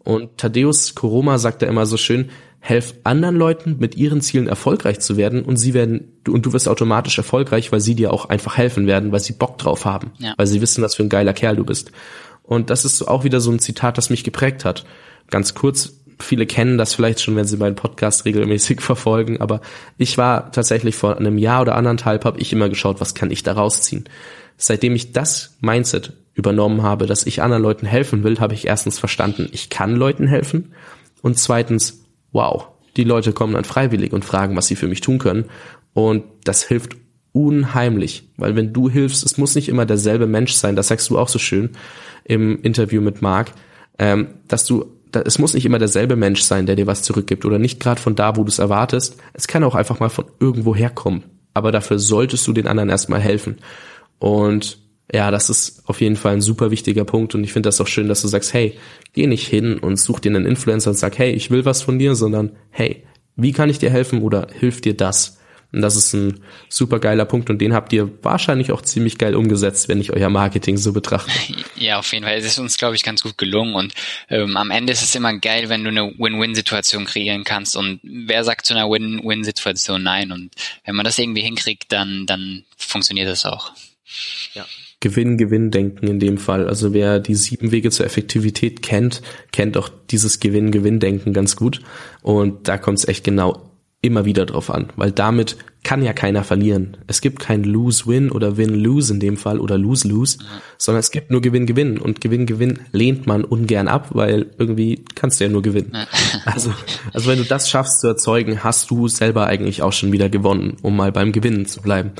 [0.00, 2.28] Und Thaddeus Koroma sagt da immer so schön,
[2.66, 6.66] helf anderen Leuten mit ihren Zielen erfolgreich zu werden und sie werden und du wirst
[6.66, 10.32] automatisch erfolgreich, weil sie dir auch einfach helfen werden, weil sie Bock drauf haben, ja.
[10.38, 11.92] weil sie wissen, was für ein geiler Kerl du bist.
[12.42, 14.86] Und das ist auch wieder so ein Zitat, das mich geprägt hat.
[15.28, 19.60] Ganz kurz, viele kennen das vielleicht schon, wenn sie meinen Podcast regelmäßig verfolgen, aber
[19.98, 23.42] ich war tatsächlich vor einem Jahr oder anderthalb, habe ich immer geschaut, was kann ich
[23.42, 24.04] da rausziehen.
[24.56, 28.98] Seitdem ich das Mindset übernommen habe, dass ich anderen Leuten helfen will, habe ich erstens
[28.98, 30.72] verstanden, ich kann Leuten helfen
[31.20, 32.03] und zweitens,
[32.34, 32.68] wow,
[32.98, 35.46] die Leute kommen dann freiwillig und fragen, was sie für mich tun können
[35.94, 36.96] und das hilft
[37.32, 41.18] unheimlich, weil wenn du hilfst, es muss nicht immer derselbe Mensch sein, das sagst du
[41.18, 41.70] auch so schön
[42.24, 43.52] im Interview mit Marc,
[43.98, 47.58] ähm, dass du es muss nicht immer derselbe Mensch sein, der dir was zurückgibt oder
[47.58, 49.16] nicht gerade von da, wo du es erwartest.
[49.32, 51.22] Es kann auch einfach mal von irgendwo herkommen.
[51.52, 53.58] Aber dafür solltest du den anderen erstmal helfen.
[54.18, 54.78] Und
[55.12, 57.86] ja, das ist auf jeden Fall ein super wichtiger Punkt und ich finde das auch
[57.86, 58.78] schön, dass du sagst, hey,
[59.12, 61.98] geh nicht hin und such dir einen Influencer und sag, hey, ich will was von
[61.98, 63.04] dir, sondern hey,
[63.36, 65.38] wie kann ich dir helfen oder hilf dir das?
[65.72, 69.34] Und das ist ein super geiler Punkt und den habt ihr wahrscheinlich auch ziemlich geil
[69.34, 71.32] umgesetzt, wenn ich euer Marketing so betrachte.
[71.76, 72.38] Ja, auf jeden Fall.
[72.38, 73.92] Es ist uns, glaube ich, ganz gut gelungen und
[74.30, 78.44] ähm, am Ende ist es immer geil, wenn du eine Win-Win-Situation kreieren kannst und wer
[78.44, 80.50] sagt zu einer Win-Win-Situation nein und
[80.84, 83.72] wenn man das irgendwie hinkriegt, dann, dann funktioniert das auch.
[84.54, 84.64] Ja.
[85.04, 86.66] Gewinn-Gewinn-Denken in dem Fall.
[86.66, 89.20] Also wer die sieben Wege zur Effektivität kennt,
[89.52, 91.82] kennt auch dieses Gewinn-Gewinn-Denken ganz gut.
[92.22, 96.42] Und da kommt es echt genau immer wieder drauf an, weil damit kann ja keiner
[96.42, 96.96] verlieren.
[97.06, 100.46] Es gibt kein Lose-Win oder Win-Lose in dem Fall oder Lose-Lose, mhm.
[100.78, 105.44] sondern es gibt nur Gewinn-Gewinn und Gewinn-Gewinn lehnt man ungern ab, weil irgendwie kannst du
[105.44, 105.92] ja nur gewinnen.
[106.46, 106.74] Also,
[107.12, 110.76] also wenn du das schaffst zu erzeugen, hast du selber eigentlich auch schon wieder gewonnen,
[110.82, 112.12] um mal beim Gewinnen zu bleiben.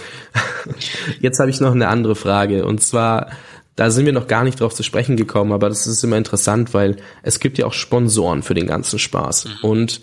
[1.20, 3.28] Jetzt habe ich noch eine andere Frage und zwar
[3.76, 6.74] da sind wir noch gar nicht drauf zu sprechen gekommen, aber das ist immer interessant,
[6.74, 9.46] weil es gibt ja auch Sponsoren für den ganzen Spaß.
[9.46, 9.68] Mhm.
[9.68, 10.00] Und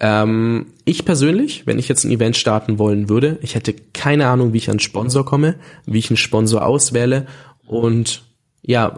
[0.00, 4.52] ähm, ich persönlich, wenn ich jetzt ein Event starten wollen würde, ich hätte keine Ahnung,
[4.52, 7.26] wie ich an Sponsor komme, wie ich einen Sponsor auswähle
[7.66, 8.22] und
[8.62, 8.94] ja,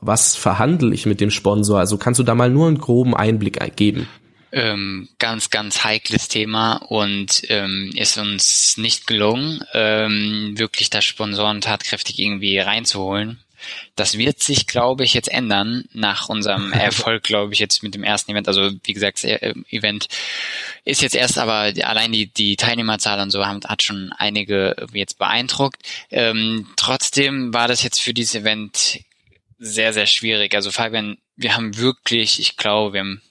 [0.00, 1.78] was verhandle ich mit dem Sponsor?
[1.78, 4.08] Also kannst du da mal nur einen groben Einblick geben?
[4.50, 11.60] Ähm, ganz, ganz heikles Thema und ähm, ist uns nicht gelungen, ähm, wirklich da Sponsoren
[11.60, 13.38] tatkräftig irgendwie reinzuholen.
[13.96, 18.04] Das wird sich, glaube ich, jetzt ändern nach unserem Erfolg, glaube ich, jetzt mit dem
[18.04, 18.48] ersten Event.
[18.48, 20.08] Also wie gesagt, das äh, Event
[20.84, 25.18] ist jetzt erst, aber allein die, die Teilnehmerzahl und so haben, hat schon einige jetzt
[25.18, 25.82] beeindruckt.
[26.10, 29.00] Ähm, trotzdem war das jetzt für dieses Event
[29.58, 30.54] sehr, sehr schwierig.
[30.54, 33.22] Also Fabian, wir haben wirklich, ich glaube, wir haben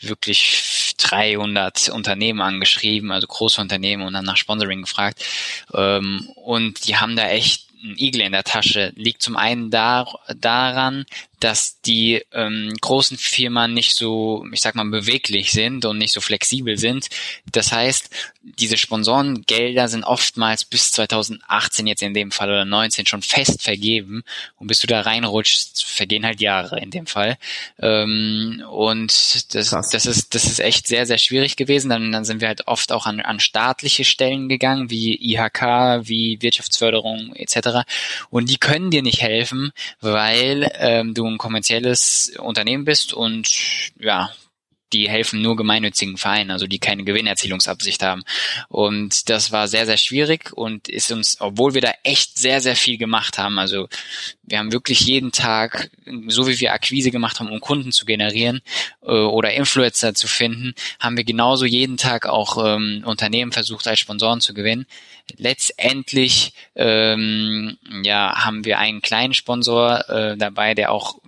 [0.00, 5.24] wirklich 300 Unternehmen angeschrieben, also große Unternehmen und dann nach Sponsoring gefragt.
[5.72, 9.22] Ähm, und die haben da echt ein Igel in der Tasche liegt.
[9.22, 10.06] Zum einen da,
[10.36, 11.04] daran,
[11.44, 16.22] dass die ähm, großen Firmen nicht so, ich sag mal, beweglich sind und nicht so
[16.22, 17.08] flexibel sind.
[17.52, 18.08] Das heißt,
[18.42, 24.24] diese Sponsorengelder sind oftmals bis 2018 jetzt in dem Fall oder 19 schon fest vergeben
[24.56, 27.36] und bis du da reinrutschst, vergehen halt Jahre in dem Fall.
[27.78, 31.90] Ähm, und das, das ist das ist echt sehr sehr schwierig gewesen.
[31.90, 36.40] Dann, dann sind wir halt oft auch an, an staatliche Stellen gegangen, wie IHK, wie
[36.40, 37.86] Wirtschaftsförderung etc.
[38.30, 43.48] Und die können dir nicht helfen, weil ähm, du ein kommerzielles Unternehmen bist und
[43.98, 44.30] ja,
[44.94, 48.22] die helfen nur gemeinnützigen Vereinen, also die keine Gewinnerzielungsabsicht haben.
[48.68, 52.76] Und das war sehr, sehr schwierig und ist uns, obwohl wir da echt sehr, sehr
[52.76, 53.88] viel gemacht haben, also
[54.42, 55.90] wir haben wirklich jeden Tag,
[56.28, 58.60] so wie wir Akquise gemacht haben, um Kunden zu generieren
[59.02, 63.98] äh, oder Influencer zu finden, haben wir genauso jeden Tag auch ähm, Unternehmen versucht, als
[64.00, 64.86] Sponsoren zu gewinnen.
[65.36, 71.18] Letztendlich ähm, ja, haben wir einen kleinen Sponsor äh, dabei, der auch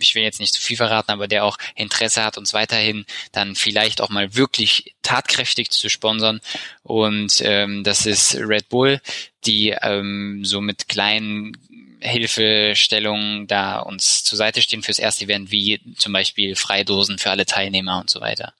[0.00, 3.54] ich will jetzt nicht zu viel verraten, aber der auch Interesse hat, uns weiterhin dann
[3.54, 6.40] vielleicht auch mal wirklich tatkräftig zu sponsern.
[6.82, 9.00] Und ähm, das ist Red Bull,
[9.44, 11.56] die ähm, so mit kleinen
[12.00, 17.46] Hilfestellungen da uns zur Seite stehen fürs erste Event, wie zum Beispiel Freidosen für alle
[17.46, 18.52] Teilnehmer und so weiter.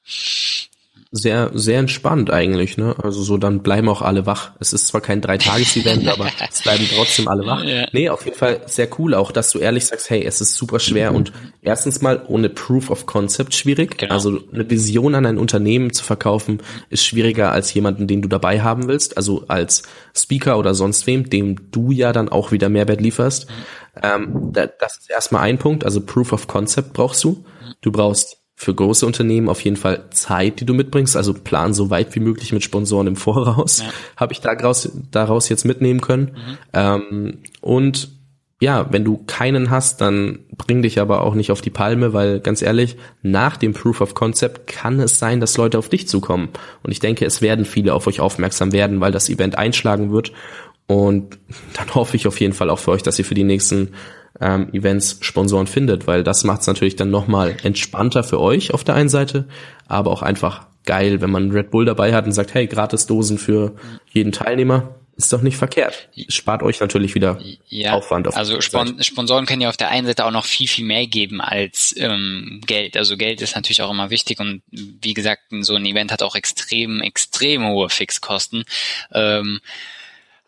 [1.11, 2.95] Sehr, sehr entspannt eigentlich, ne?
[3.03, 4.53] Also so, dann bleiben auch alle wach.
[4.61, 7.65] Es ist zwar kein Dreitages-Event, aber es bleiben trotzdem alle wach.
[7.65, 7.87] Ja.
[7.93, 10.79] Nee, auf jeden Fall sehr cool auch, dass du ehrlich sagst, hey, es ist super
[10.79, 11.33] schwer und
[11.63, 13.97] erstens mal ohne Proof of Concept schwierig.
[13.97, 14.13] Genau.
[14.13, 18.61] Also eine Vision an ein Unternehmen zu verkaufen ist schwieriger als jemanden, den du dabei
[18.61, 19.17] haben willst.
[19.17, 19.85] Also als
[20.15, 23.47] Speaker oder sonst wem, dem du ja dann auch wieder Mehrwert lieferst.
[24.03, 25.85] Ähm, das ist erstmal ein Punkt.
[25.85, 27.45] Also Proof of Concept brauchst du.
[27.81, 31.91] Du brauchst für große Unternehmen auf jeden Fall Zeit, die du mitbringst, also plan so
[31.91, 33.91] weit wie möglich mit Sponsoren im Voraus, ja.
[34.17, 36.33] habe ich daraus, daraus jetzt mitnehmen können.
[36.35, 36.59] Mhm.
[36.73, 38.09] Ähm, und
[38.61, 42.41] ja, wenn du keinen hast, dann bring dich aber auch nicht auf die Palme, weil
[42.41, 46.49] ganz ehrlich, nach dem Proof of Concept kann es sein, dass Leute auf dich zukommen.
[46.83, 50.33] Und ich denke, es werden viele auf euch aufmerksam werden, weil das Event einschlagen wird.
[50.89, 51.39] Und
[51.75, 53.93] dann hoffe ich auf jeden Fall auch für euch, dass ihr für die nächsten
[54.41, 58.85] ähm, Events Sponsoren findet, weil das macht es natürlich dann nochmal entspannter für euch auf
[58.85, 59.49] der einen Seite,
[59.87, 63.39] aber auch einfach geil, wenn man Red Bull dabei hat und sagt, hey, gratis Dosen
[63.39, 63.75] für
[64.11, 64.95] jeden Teilnehmer.
[65.19, 66.09] Ist doch nicht verkehrt.
[66.29, 68.29] Spart euch natürlich wieder ja, Aufwand.
[68.29, 71.09] Auf also Spon Sponsoren können ja auf der einen Seite auch noch viel, viel mehr
[71.09, 72.97] geben als ähm, Geld.
[72.97, 76.37] Also Geld ist natürlich auch immer wichtig und wie gesagt, so ein Event hat auch
[76.37, 78.63] extrem, extrem hohe Fixkosten.
[79.13, 79.59] Ähm,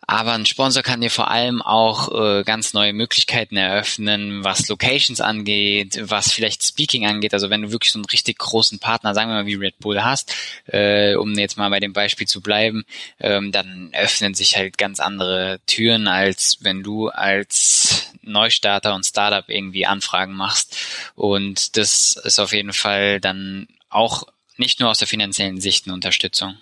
[0.07, 5.21] aber ein Sponsor kann dir vor allem auch äh, ganz neue Möglichkeiten eröffnen, was Locations
[5.21, 7.33] angeht, was vielleicht Speaking angeht.
[7.33, 10.03] Also wenn du wirklich so einen richtig großen Partner, sagen wir mal wie Red Bull
[10.03, 10.35] hast,
[10.65, 12.83] äh, um jetzt mal bei dem Beispiel zu bleiben,
[13.19, 19.47] ähm, dann öffnen sich halt ganz andere Türen, als wenn du als Neustarter und Startup
[19.47, 20.77] irgendwie Anfragen machst.
[21.15, 24.23] Und das ist auf jeden Fall dann auch
[24.57, 26.57] nicht nur aus der finanziellen Sicht eine Unterstützung.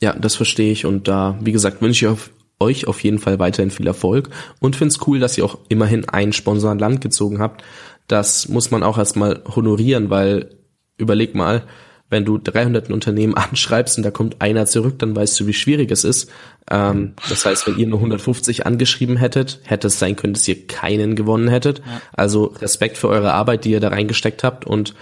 [0.00, 2.30] Ja, das verstehe ich und da, wie gesagt, wünsche ich auf
[2.60, 4.30] euch auf jeden Fall weiterhin viel Erfolg
[4.60, 7.62] und find's cool, dass ihr auch immerhin einen Sponsor an Land gezogen habt.
[8.06, 10.50] Das muss man auch erstmal honorieren, weil
[10.96, 11.64] überleg mal,
[12.10, 15.90] wenn du 300 Unternehmen anschreibst und da kommt einer zurück, dann weißt du, wie schwierig
[15.90, 16.30] es ist.
[16.70, 20.66] Ähm, das heißt, wenn ihr nur 150 angeschrieben hättet, hätte es sein können, dass ihr
[20.66, 21.82] keinen gewonnen hättet.
[22.12, 24.94] Also Respekt für eure Arbeit, die ihr da reingesteckt habt und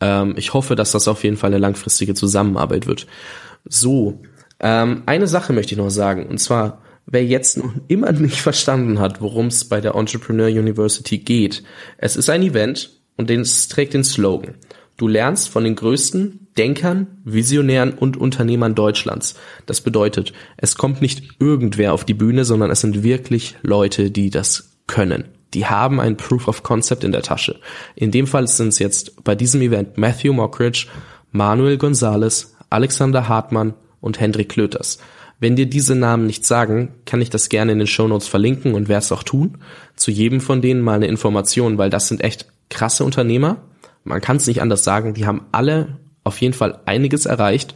[0.00, 3.06] ähm, ich hoffe, dass das auf jeden Fall eine langfristige Zusammenarbeit wird.
[3.64, 4.22] So,
[4.60, 8.98] ähm, eine Sache möchte ich noch sagen und zwar wer jetzt noch immer nicht verstanden
[8.98, 11.62] hat, worum es bei der Entrepreneur University geht.
[11.98, 14.54] Es ist ein Event und es trägt den Slogan.
[14.96, 19.34] Du lernst von den größten Denkern, Visionären und Unternehmern Deutschlands.
[19.66, 24.30] Das bedeutet, es kommt nicht irgendwer auf die Bühne, sondern es sind wirklich Leute, die
[24.30, 25.24] das können.
[25.52, 27.60] Die haben ein Proof of Concept in der Tasche.
[27.96, 30.86] In dem Fall sind es jetzt bei diesem Event Matthew Mockridge,
[31.32, 34.98] Manuel Gonzalez, Alexander Hartmann und Hendrik Klöters.
[35.40, 38.88] Wenn dir diese Namen nicht sagen, kann ich das gerne in den Shownotes verlinken und
[38.88, 39.58] werde es auch tun.
[39.96, 43.58] Zu jedem von denen mal eine Information, weil das sind echt krasse Unternehmer.
[44.04, 45.14] Man kann es nicht anders sagen.
[45.14, 47.74] Die haben alle auf jeden Fall einiges erreicht.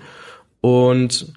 [0.61, 1.33] Und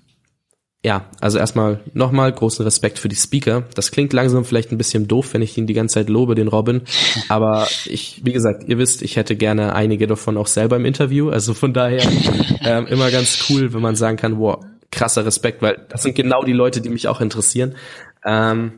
[0.84, 3.66] ja, also erstmal nochmal großen Respekt für die Speaker.
[3.76, 6.48] Das klingt langsam vielleicht ein bisschen doof, wenn ich ihn die ganze Zeit lobe, den
[6.48, 6.82] Robin.
[7.30, 11.30] Aber ich, wie gesagt, ihr wisst, ich hätte gerne einige davon auch selber im Interview.
[11.30, 12.02] Also von daher
[12.62, 16.44] ähm, immer ganz cool, wenn man sagen kann, wow, krasser Respekt, weil das sind genau
[16.44, 17.76] die Leute, die mich auch interessieren.
[18.26, 18.74] Ähm,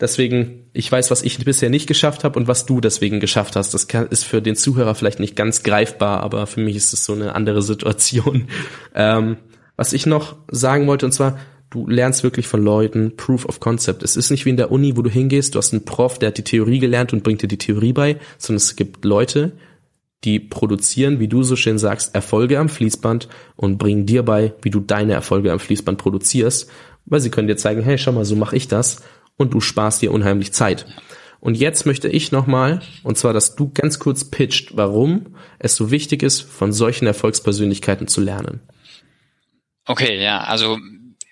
[0.00, 3.72] deswegen, ich weiß, was ich bisher nicht geschafft habe und was du deswegen geschafft hast.
[3.72, 7.04] Das kann, ist für den Zuhörer vielleicht nicht ganz greifbar, aber für mich ist es
[7.04, 8.48] so eine andere Situation.
[8.94, 9.38] Ähm,
[9.74, 11.38] was ich noch sagen wollte, und zwar,
[11.70, 14.02] du lernst wirklich von Leuten Proof of Concept.
[14.02, 16.28] Es ist nicht wie in der Uni, wo du hingehst, du hast einen Prof, der
[16.28, 19.52] hat die Theorie gelernt und bringt dir die Theorie bei, sondern es gibt Leute,
[20.24, 24.70] die produzieren, wie du so schön sagst, Erfolge am Fließband und bringen dir bei, wie
[24.70, 26.70] du deine Erfolge am Fließband produzierst,
[27.06, 29.02] weil sie können dir zeigen, hey, schau mal, so mache ich das
[29.36, 30.86] und du sparst dir unheimlich Zeit.
[31.40, 35.90] Und jetzt möchte ich nochmal, und zwar, dass du ganz kurz pitcht, warum es so
[35.90, 38.60] wichtig ist, von solchen Erfolgspersönlichkeiten zu lernen.
[39.84, 40.78] Okay, ja, also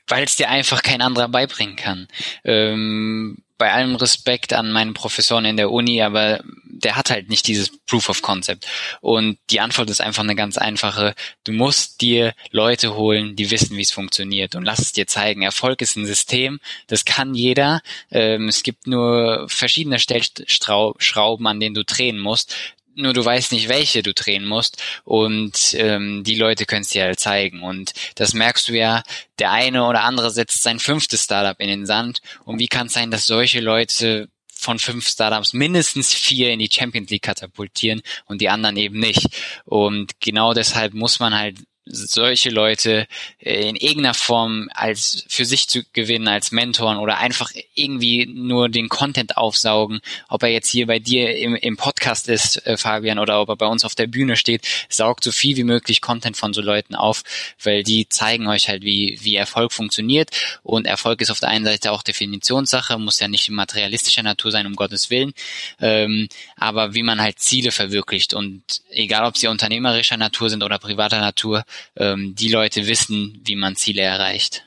[0.09, 2.09] weil es dir einfach kein anderer beibringen kann.
[2.43, 6.43] Ähm, bei allem Respekt an meinen Professoren in der Uni, aber
[6.85, 8.67] der hat halt nicht dieses Proof of Concept.
[9.01, 11.15] Und die Antwort ist einfach eine ganz einfache.
[11.45, 15.43] Du musst dir Leute holen, die wissen, wie es funktioniert und lass es dir zeigen.
[15.43, 17.81] Erfolg ist ein System, das kann jeder.
[18.11, 22.55] Ähm, es gibt nur verschiedene Stellschrauben, an denen du drehen musst
[22.97, 27.05] nur du weißt nicht, welche du drehen musst und ähm, die Leute können es dir
[27.05, 29.03] halt zeigen und das merkst du ja,
[29.39, 32.93] der eine oder andere setzt sein fünftes Startup in den Sand und wie kann es
[32.93, 34.29] sein, dass solche Leute
[34.61, 39.27] von fünf Startups mindestens vier in die Champions League katapultieren und die anderen eben nicht.
[39.65, 41.57] Und genau deshalb muss man halt
[41.93, 43.07] solche Leute
[43.39, 48.69] äh, in irgendeiner Form als für sich zu gewinnen als Mentoren oder einfach irgendwie nur
[48.69, 53.19] den Content aufsaugen, ob er jetzt hier bei dir im, im Podcast ist, äh, Fabian,
[53.19, 56.37] oder ob er bei uns auf der Bühne steht, saugt so viel wie möglich Content
[56.37, 57.23] von so Leuten auf,
[57.63, 60.31] weil die zeigen euch halt, wie, wie Erfolg funktioniert.
[60.63, 64.67] Und Erfolg ist auf der einen Seite auch Definitionssache, muss ja nicht materialistischer Natur sein,
[64.67, 65.33] um Gottes Willen,
[65.81, 68.35] ähm, aber wie man halt Ziele verwirklicht.
[68.35, 71.65] Und egal ob sie unternehmerischer Natur sind oder privater Natur,
[71.97, 74.65] ähm, die Leute wissen, wie man Ziele erreicht.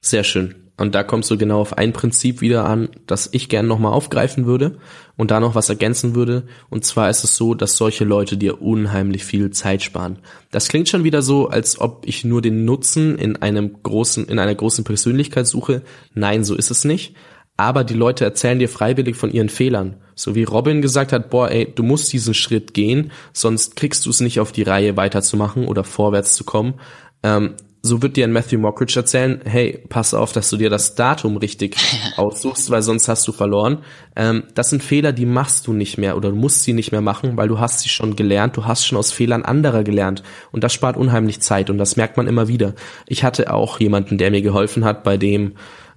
[0.00, 0.66] Sehr schön.
[0.78, 4.44] Und da kommst du genau auf ein Prinzip wieder an, das ich gerne nochmal aufgreifen
[4.44, 4.78] würde
[5.16, 6.46] und da noch was ergänzen würde.
[6.68, 10.18] Und zwar ist es so, dass solche Leute dir unheimlich viel Zeit sparen.
[10.50, 14.38] Das klingt schon wieder so, als ob ich nur den Nutzen in einem großen, in
[14.38, 15.80] einer großen Persönlichkeit suche.
[16.12, 17.16] Nein, so ist es nicht.
[17.56, 19.96] Aber die Leute erzählen dir freiwillig von ihren Fehlern.
[20.16, 24.10] So wie Robin gesagt hat, boah, ey, du musst diesen Schritt gehen, sonst kriegst du
[24.10, 26.74] es nicht auf die Reihe weiterzumachen oder vorwärts zu kommen.
[27.22, 30.94] Ähm, so wird dir ein Matthew Mockridge erzählen, hey, pass auf, dass du dir das
[30.94, 31.76] Datum richtig
[32.16, 33.84] aussuchst, weil sonst hast du verloren.
[34.16, 37.00] Ähm, das sind Fehler, die machst du nicht mehr oder du musst sie nicht mehr
[37.02, 40.64] machen, weil du hast sie schon gelernt, du hast schon aus Fehlern anderer gelernt und
[40.64, 42.74] das spart unheimlich Zeit und das merkt man immer wieder.
[43.06, 45.52] Ich hatte auch jemanden, der mir geholfen hat, bei dem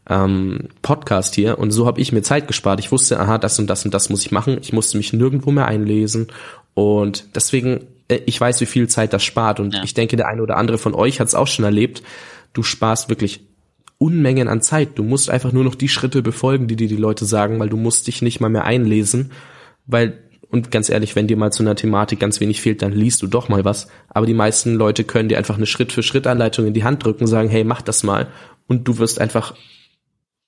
[0.10, 2.80] ähm, Podcast hier und so habe ich mir Zeit gespart.
[2.80, 4.58] Ich wusste, aha, das und das und das muss ich machen.
[4.62, 6.28] Ich musste mich nirgendwo mehr einlesen
[6.74, 9.84] und deswegen, äh, ich weiß, wie viel Zeit das spart und ja.
[9.84, 12.04] ich denke, der eine oder andere von euch hat es auch schon erlebt.
[12.54, 13.42] Du sparst wirklich
[14.00, 14.92] Unmengen an Zeit.
[14.96, 17.76] Du musst einfach nur noch die Schritte befolgen, die dir die Leute sagen, weil du
[17.76, 19.32] musst dich nicht mal mehr einlesen,
[19.86, 20.18] weil
[20.52, 23.28] und ganz ehrlich, wenn dir mal zu einer Thematik ganz wenig fehlt, dann liest du
[23.28, 23.88] doch mal was.
[24.08, 27.64] Aber die meisten Leute können dir einfach eine Schritt-für-Schritt-Anleitung in die Hand drücken, sagen, hey,
[27.64, 28.28] mach das mal.
[28.68, 29.54] Und du wirst einfach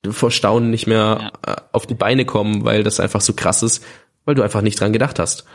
[0.09, 1.53] vor Staunen nicht mehr ja.
[1.53, 3.83] Äh, auf die Beine kommen, weil das einfach so krass ist,
[4.25, 5.45] weil du einfach nicht dran gedacht hast.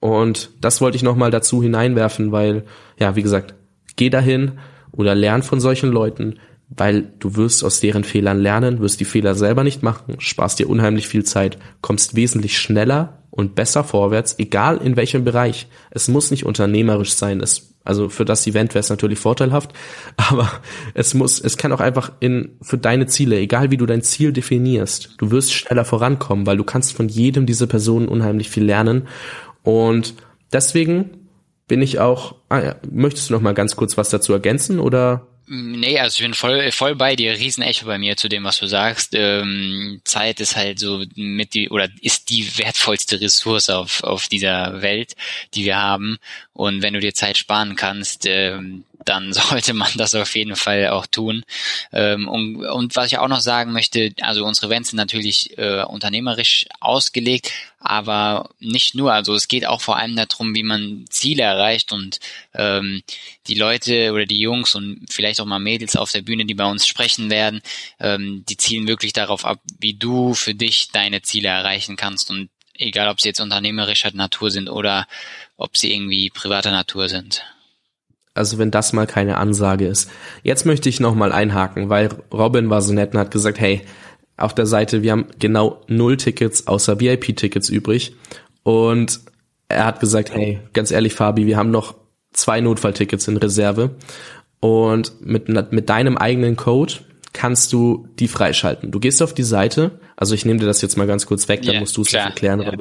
[0.00, 2.64] Und das wollte ich nochmal dazu hineinwerfen, weil,
[2.98, 3.54] ja, wie gesagt,
[3.96, 4.58] geh dahin
[4.90, 6.38] oder lern von solchen Leuten,
[6.76, 10.68] weil du wirst aus deren Fehlern lernen, wirst die Fehler selber nicht machen, sparst dir
[10.68, 15.68] unheimlich viel Zeit, kommst wesentlich schneller und besser vorwärts, egal in welchem Bereich.
[15.90, 19.72] Es muss nicht unternehmerisch sein, es also für das Event wäre es natürlich vorteilhaft,
[20.16, 20.48] aber
[20.94, 24.32] es muss, es kann auch einfach in für deine Ziele, egal wie du dein Ziel
[24.32, 29.08] definierst, du wirst schneller vorankommen, weil du kannst von jedem dieser Personen unheimlich viel lernen
[29.64, 30.14] und
[30.52, 31.10] deswegen
[31.66, 32.36] bin ich auch.
[32.48, 35.26] Ah ja, möchtest du noch mal ganz kurz was dazu ergänzen oder?
[35.46, 37.32] Nee, also ich bin voll, voll bei dir.
[37.32, 39.14] Riesenecho bei mir zu dem, was du sagst.
[39.14, 44.82] Ähm, Zeit ist halt so mit die, oder ist die wertvollste Ressource auf, auf dieser
[44.82, 45.14] Welt,
[45.54, 46.18] die wir haben.
[46.52, 50.88] Und wenn du dir Zeit sparen kannst, ähm, dann sollte man das auf jeden Fall
[50.88, 51.44] auch tun.
[51.92, 55.82] Ähm, und, und was ich auch noch sagen möchte, also unsere Events sind natürlich äh,
[55.82, 59.12] unternehmerisch ausgelegt, aber nicht nur.
[59.12, 62.20] Also es geht auch vor allem darum, wie man Ziele erreicht und
[62.54, 63.02] ähm,
[63.46, 66.66] die Leute oder die Jungs und vielleicht auch mal Mädels auf der Bühne, die bei
[66.66, 67.60] uns sprechen werden,
[67.98, 72.50] ähm, die zielen wirklich darauf ab, wie du für dich deine Ziele erreichen kannst und
[72.74, 75.06] egal, ob sie jetzt unternehmerischer Natur sind oder
[75.56, 77.44] ob sie irgendwie privater Natur sind.
[78.34, 80.10] Also wenn das mal keine Ansage ist.
[80.42, 83.82] Jetzt möchte ich noch mal einhaken, weil Robin war so nett und hat gesagt, hey,
[84.36, 88.16] auf der Seite, wir haben genau null Tickets außer VIP-Tickets übrig.
[88.62, 89.20] Und
[89.68, 91.94] er hat gesagt, hey, ganz ehrlich, Fabi, wir haben noch
[92.32, 93.90] zwei Notfalltickets in Reserve.
[94.60, 96.94] Und mit, mit deinem eigenen Code
[97.32, 98.90] kannst du die freischalten.
[98.90, 101.62] Du gehst auf die Seite, also ich nehme dir das jetzt mal ganz kurz weg,
[101.62, 102.60] dann yeah, musst du es erklären.
[102.60, 102.78] Yeah.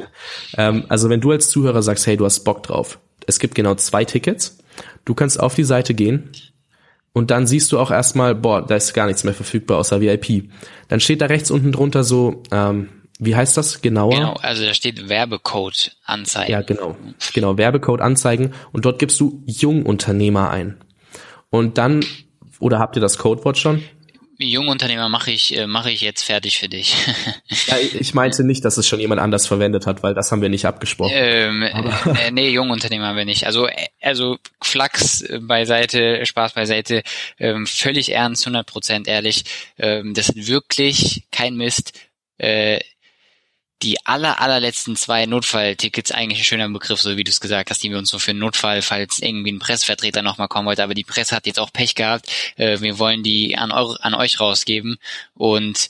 [0.58, 3.76] Ähm, also wenn du als Zuhörer sagst, hey, du hast Bock drauf, es gibt genau
[3.76, 4.58] zwei Tickets
[5.06, 6.30] Du kannst auf die Seite gehen
[7.14, 10.50] und dann siehst du auch erstmal, boah, da ist gar nichts mehr verfügbar außer VIP.
[10.88, 14.16] Dann steht da rechts unten drunter so, ähm, wie heißt das genauer?
[14.16, 16.52] Genau, also da steht Werbecode anzeigen.
[16.52, 16.96] Ja, genau.
[17.34, 20.78] Genau, Werbecode anzeigen und dort gibst du Jungunternehmer ein.
[21.50, 22.06] Und dann,
[22.60, 23.84] oder habt ihr das Codewort schon?
[24.50, 26.96] Jungunternehmer mache ich, äh, mache ich jetzt fertig für dich.
[27.68, 30.50] ja, ich meinte nicht, dass es schon jemand anders verwendet hat, weil das haben wir
[30.50, 31.14] nicht abgesprochen.
[31.16, 31.64] Ähm,
[32.16, 33.46] äh, nee, Jungunternehmer haben wir nicht.
[33.46, 37.04] Also, äh, also Flachs beiseite, Spaß beiseite,
[37.40, 39.44] ähm, völlig ernst, 100% ehrlich.
[39.78, 41.94] Ähm, das ist wirklich kein Mist.
[42.38, 42.80] Äh,
[43.84, 47.82] die aller, allerletzten zwei Notfalltickets eigentlich ein schöner Begriff, so wie du es gesagt hast,
[47.84, 50.94] die wir uns so für einen Notfall, falls irgendwie ein Pressevertreter nochmal kommen wollte, aber
[50.94, 52.28] die Presse hat jetzt auch Pech gehabt.
[52.58, 54.98] Äh, wir wollen die an, eure, an euch rausgeben
[55.34, 55.90] und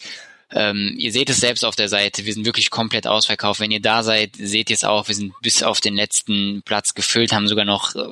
[0.53, 3.59] ähm, ihr seht es selbst auf der Seite, wir sind wirklich komplett ausverkauft.
[3.59, 6.93] Wenn ihr da seid, seht ihr es auch, wir sind bis auf den letzten Platz
[6.93, 8.05] gefüllt, haben sogar noch äh,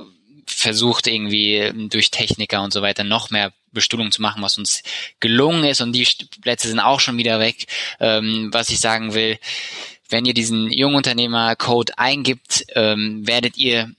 [0.45, 4.83] versucht irgendwie durch Techniker und so weiter noch mehr Bestuhlung zu machen, was uns
[5.19, 6.07] gelungen ist und die
[6.41, 7.67] Plätze sind auch schon wieder weg.
[7.99, 9.37] Ähm, was ich sagen will,
[10.09, 13.91] wenn ihr diesen Jungunternehmer-Code eingibt, ähm, werdet ihr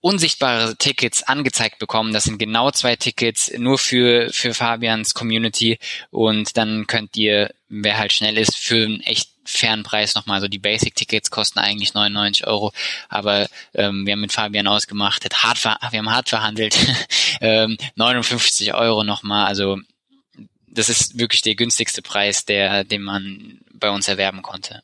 [0.00, 2.12] unsichtbare Tickets angezeigt bekommen.
[2.12, 5.78] Das sind genau zwei Tickets nur für, für Fabians Community
[6.10, 10.36] und dann könnt ihr, wer halt schnell ist, für einen echt fairen Preis nochmal.
[10.36, 12.72] Also die Basic-Tickets kosten eigentlich 99 Euro,
[13.08, 16.76] aber ähm, wir haben mit Fabian ausgemacht, hat hart wir haben hart verhandelt,
[17.40, 19.46] ähm, 59 Euro nochmal.
[19.46, 19.78] Also
[20.66, 24.82] das ist wirklich der günstigste Preis, der, den man bei uns erwerben konnte.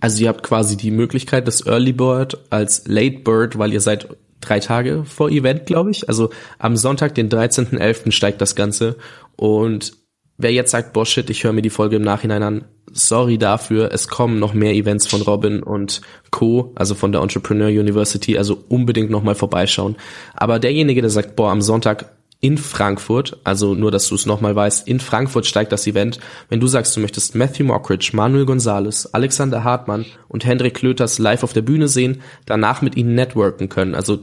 [0.00, 4.08] Also ihr habt quasi die Möglichkeit des Early Bird als Late Bird, weil ihr seid
[4.40, 6.08] drei Tage vor Event, glaube ich.
[6.08, 8.12] Also am Sonntag, den 13.11.
[8.12, 8.96] steigt das Ganze.
[9.36, 9.92] Und
[10.38, 13.90] wer jetzt sagt, boah shit, ich höre mir die Folge im Nachhinein an, sorry dafür,
[13.92, 18.64] es kommen noch mehr Events von Robin und Co., also von der Entrepreneur University, also
[18.68, 19.96] unbedingt nochmal vorbeischauen.
[20.34, 24.54] Aber derjenige, der sagt, boah, am Sonntag in Frankfurt, also nur, dass du es nochmal
[24.54, 26.20] weißt, in Frankfurt steigt das Event.
[26.48, 31.42] Wenn du sagst, du möchtest Matthew Mockridge, Manuel Gonzalez, Alexander Hartmann und Hendrik Klöters live
[31.42, 33.96] auf der Bühne sehen, danach mit ihnen networken können.
[33.96, 34.20] Also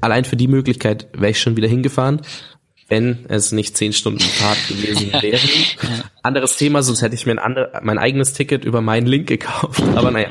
[0.00, 2.22] allein für die Möglichkeit wäre ich schon wieder hingefahren,
[2.88, 5.38] wenn es nicht zehn Stunden Fahrt gewesen wäre.
[6.22, 9.82] Anderes Thema, sonst hätte ich mir ein, andere, mein eigenes Ticket über meinen Link gekauft.
[9.94, 10.28] Aber naja,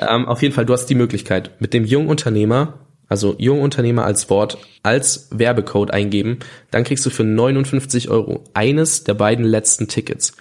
[0.00, 2.78] ähm, auf jeden Fall, du hast die Möglichkeit, mit dem jungen Unternehmer
[3.12, 6.38] also Jungunternehmer als Wort, als Werbecode eingeben,
[6.70, 10.32] dann kriegst du für 59 Euro eines der beiden letzten Tickets.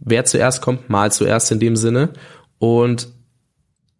[0.00, 2.10] Wer zuerst kommt, mal zuerst in dem Sinne.
[2.58, 3.08] Und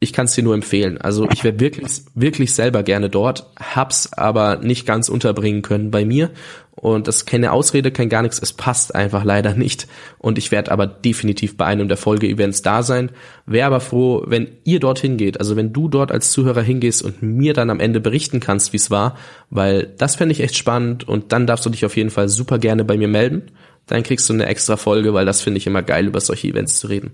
[0.00, 0.98] ich kann es dir nur empfehlen.
[0.98, 6.04] Also ich wäre wirklich, wirklich selber gerne dort, hab's aber nicht ganz unterbringen können bei
[6.04, 6.30] mir.
[6.76, 8.38] Und das ist keine Ausrede, kein gar nichts.
[8.40, 9.88] Es passt einfach leider nicht.
[10.18, 13.10] Und ich werde aber definitiv bei einem der Folge-Events da sein.
[13.46, 15.40] Wäre aber froh, wenn ihr dorthin geht.
[15.40, 18.76] Also wenn du dort als Zuhörer hingehst und mir dann am Ende berichten kannst, wie
[18.76, 19.16] es war.
[19.48, 21.08] Weil das fände ich echt spannend.
[21.08, 23.50] Und dann darfst du dich auf jeden Fall super gerne bei mir melden.
[23.86, 26.78] Dann kriegst du eine extra Folge, weil das finde ich immer geil, über solche Events
[26.78, 27.12] zu reden.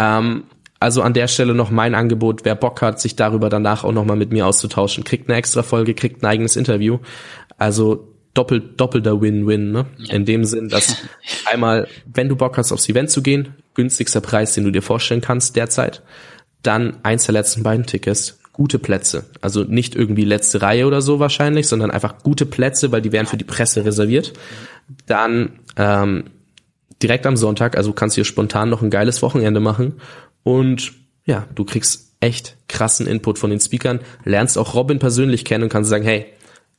[0.00, 0.42] Ähm,
[0.80, 4.16] also an der Stelle noch mein Angebot, wer Bock hat, sich darüber danach auch nochmal
[4.16, 6.98] mit mir auszutauschen, kriegt eine extra Folge, kriegt ein eigenes Interview.
[7.58, 9.86] Also doppelt, doppelter Win-Win, ne?
[10.10, 10.96] In dem Sinn, dass
[11.44, 15.20] einmal, wenn du Bock hast, aufs Event zu gehen, günstigster Preis, den du dir vorstellen
[15.20, 16.02] kannst derzeit,
[16.62, 19.26] dann eins der letzten beiden Tickets, gute Plätze.
[19.40, 23.26] Also nicht irgendwie letzte Reihe oder so wahrscheinlich, sondern einfach gute Plätze, weil die werden
[23.26, 24.32] für die Presse reserviert.
[25.06, 26.24] Dann ähm,
[27.00, 29.94] direkt am Sonntag, also kannst du hier spontan noch ein geiles Wochenende machen
[30.42, 30.92] und
[31.24, 35.70] ja, du kriegst echt krassen Input von den Speakern, lernst auch Robin persönlich kennen und
[35.70, 36.26] kannst sagen, hey,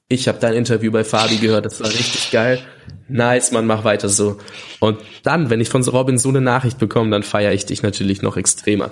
[0.10, 2.60] ich habe dein Interview bei Fabi gehört, das war richtig geil.
[3.07, 4.38] Nice, man, mach weiter so.
[4.80, 8.24] Und dann, wenn ich von Robin so eine Nachricht bekomme, dann feiere ich dich natürlich
[8.24, 8.91] noch extremer.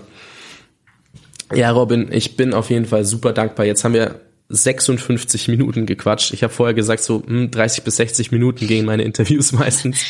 [1.53, 3.65] Ja, Robin, ich bin auf jeden Fall super dankbar.
[3.65, 6.33] Jetzt haben wir 56 Minuten gequatscht.
[6.33, 10.03] Ich habe vorher gesagt, so hm, 30 bis 60 Minuten gehen meine Interviews meistens.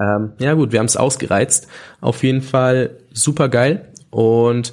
[0.00, 1.66] Ähm, ja gut, wir haben es ausgereizt.
[2.00, 4.72] Auf jeden Fall super geil und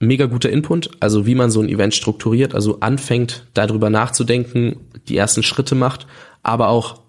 [0.00, 4.76] mega guter Input, also wie man so ein Event strukturiert, also anfängt darüber nachzudenken,
[5.08, 6.06] die ersten Schritte macht,
[6.42, 7.02] aber auch,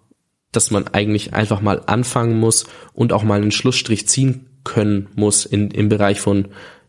[0.52, 5.46] dass man eigentlich einfach mal anfangen muss und auch mal einen Schlussstrich ziehen können muss
[5.46, 6.48] in, im Bereich von,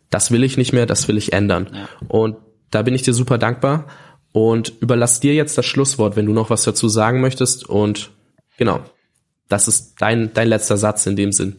[0.08, 1.68] das will ich nicht mehr, das will ich ändern.
[1.72, 1.88] Ja.
[2.08, 2.36] Und
[2.70, 3.86] da bin ich dir super dankbar
[4.32, 8.10] und überlass dir jetzt das Schlusswort, wenn du noch was dazu sagen möchtest und
[8.56, 8.80] genau,
[9.48, 11.56] das ist dein, dein letzter Satz in dem Sinn.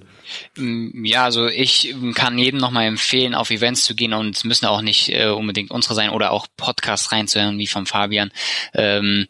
[0.55, 4.65] Mm, ja, also ich kann jedem nochmal empfehlen, auf Events zu gehen und es müssen
[4.65, 8.31] auch nicht äh, unbedingt unsere sein oder auch Podcasts reinzuhören, wie vom Fabian.
[8.73, 9.27] Ähm,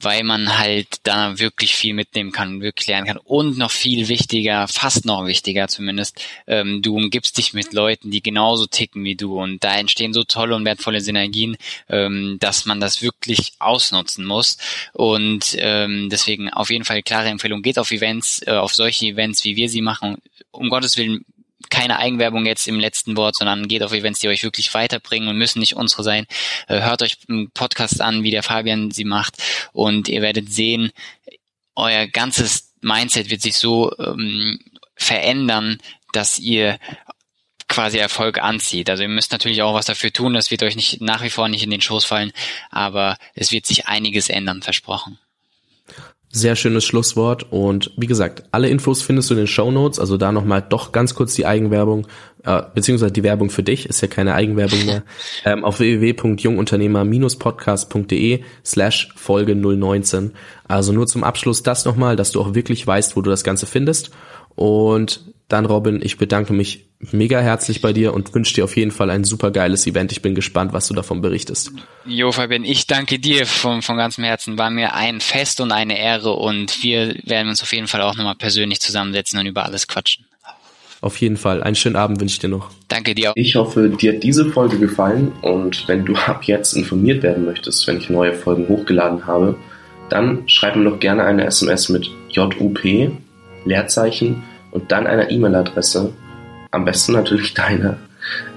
[0.00, 3.16] weil man halt da wirklich viel mitnehmen kann, wirklich lernen kann.
[3.18, 8.22] Und noch viel wichtiger, fast noch wichtiger zumindest, ähm, du umgibst dich mit Leuten, die
[8.22, 9.40] genauso ticken wie du.
[9.40, 11.56] Und da entstehen so tolle und wertvolle Synergien,
[11.88, 14.58] ähm, dass man das wirklich ausnutzen muss.
[14.92, 19.44] Und ähm, deswegen auf jeden Fall klare Empfehlung, geht auf Events, äh, auf solche Events,
[19.44, 20.18] wie wir sie machen.
[20.52, 21.24] Um Gottes Willen
[21.70, 25.38] keine Eigenwerbung jetzt im letzten Wort, sondern geht auf Events, die euch wirklich weiterbringen und
[25.38, 26.26] müssen nicht unsere sein.
[26.66, 29.36] Äh, hört euch einen Podcast an, wie der Fabian sie macht
[29.72, 30.90] und ihr werdet sehen,
[31.74, 34.58] euer ganzes Mindset wird sich so ähm,
[34.96, 35.78] verändern,
[36.12, 36.78] dass ihr
[37.68, 38.90] quasi Erfolg anzieht.
[38.90, 41.48] Also ihr müsst natürlich auch was dafür tun, das wird euch nicht nach wie vor
[41.48, 42.32] nicht in den Schoß fallen,
[42.70, 45.18] aber es wird sich einiges ändern, versprochen.
[46.30, 47.46] Sehr schönes Schlusswort.
[47.50, 50.92] Und wie gesagt, alle Infos findest du in den Show Notes, also da nochmal doch
[50.92, 52.06] ganz kurz die Eigenwerbung,
[52.44, 55.04] äh, beziehungsweise die Werbung für dich, ist ja keine Eigenwerbung mehr,
[55.46, 60.32] ähm, auf www.jungunternehmer-podcast.de slash Folge 019.
[60.66, 63.64] Also nur zum Abschluss das nochmal, dass du auch wirklich weißt, wo du das Ganze
[63.64, 64.10] findest.
[64.54, 68.90] Und dann Robin, ich bedanke mich mega herzlich bei dir und wünsche dir auf jeden
[68.90, 70.12] Fall ein super geiles Event.
[70.12, 71.72] Ich bin gespannt, was du davon berichtest.
[72.04, 74.58] Jo, Fabian, ich danke dir von, von ganzem Herzen.
[74.58, 78.14] War mir ein Fest und eine Ehre und wir werden uns auf jeden Fall auch
[78.14, 80.26] nochmal persönlich zusammensetzen und über alles quatschen.
[81.00, 81.62] Auf jeden Fall.
[81.62, 82.70] Einen schönen Abend wünsche ich dir noch.
[82.88, 83.32] Danke dir.
[83.36, 87.86] Ich hoffe, dir hat diese Folge gefallen und wenn du ab jetzt informiert werden möchtest,
[87.86, 89.56] wenn ich neue Folgen hochgeladen habe,
[90.10, 92.80] dann schreib mir doch gerne eine SMS mit JUP,
[93.64, 94.42] Leerzeichen
[94.78, 96.12] und dann einer E-Mail-Adresse,
[96.70, 97.96] am besten natürlich deine,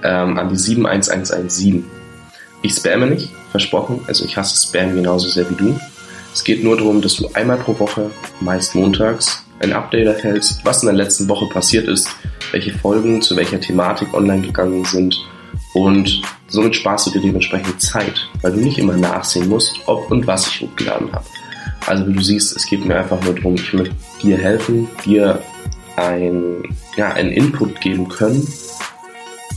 [0.04, 1.84] ähm, an die 71117.
[2.62, 5.80] Ich spamme nicht, versprochen, also ich hasse Spam genauso sehr wie du.
[6.32, 8.10] Es geht nur darum, dass du einmal pro Woche,
[8.40, 12.08] meist montags, ein Update erhältst, was in der letzten Woche passiert ist,
[12.52, 15.16] welche Folgen zu welcher Thematik online gegangen sind
[15.74, 20.24] und somit sparst du dir dementsprechend Zeit, weil du nicht immer nachsehen musst, ob und
[20.26, 21.26] was ich hochgeladen habe.
[21.86, 25.42] Also wie du siehst, es geht mir einfach nur darum, ich möchte dir helfen, dir
[25.96, 26.62] ein,
[26.96, 28.46] ja, einen Input geben können,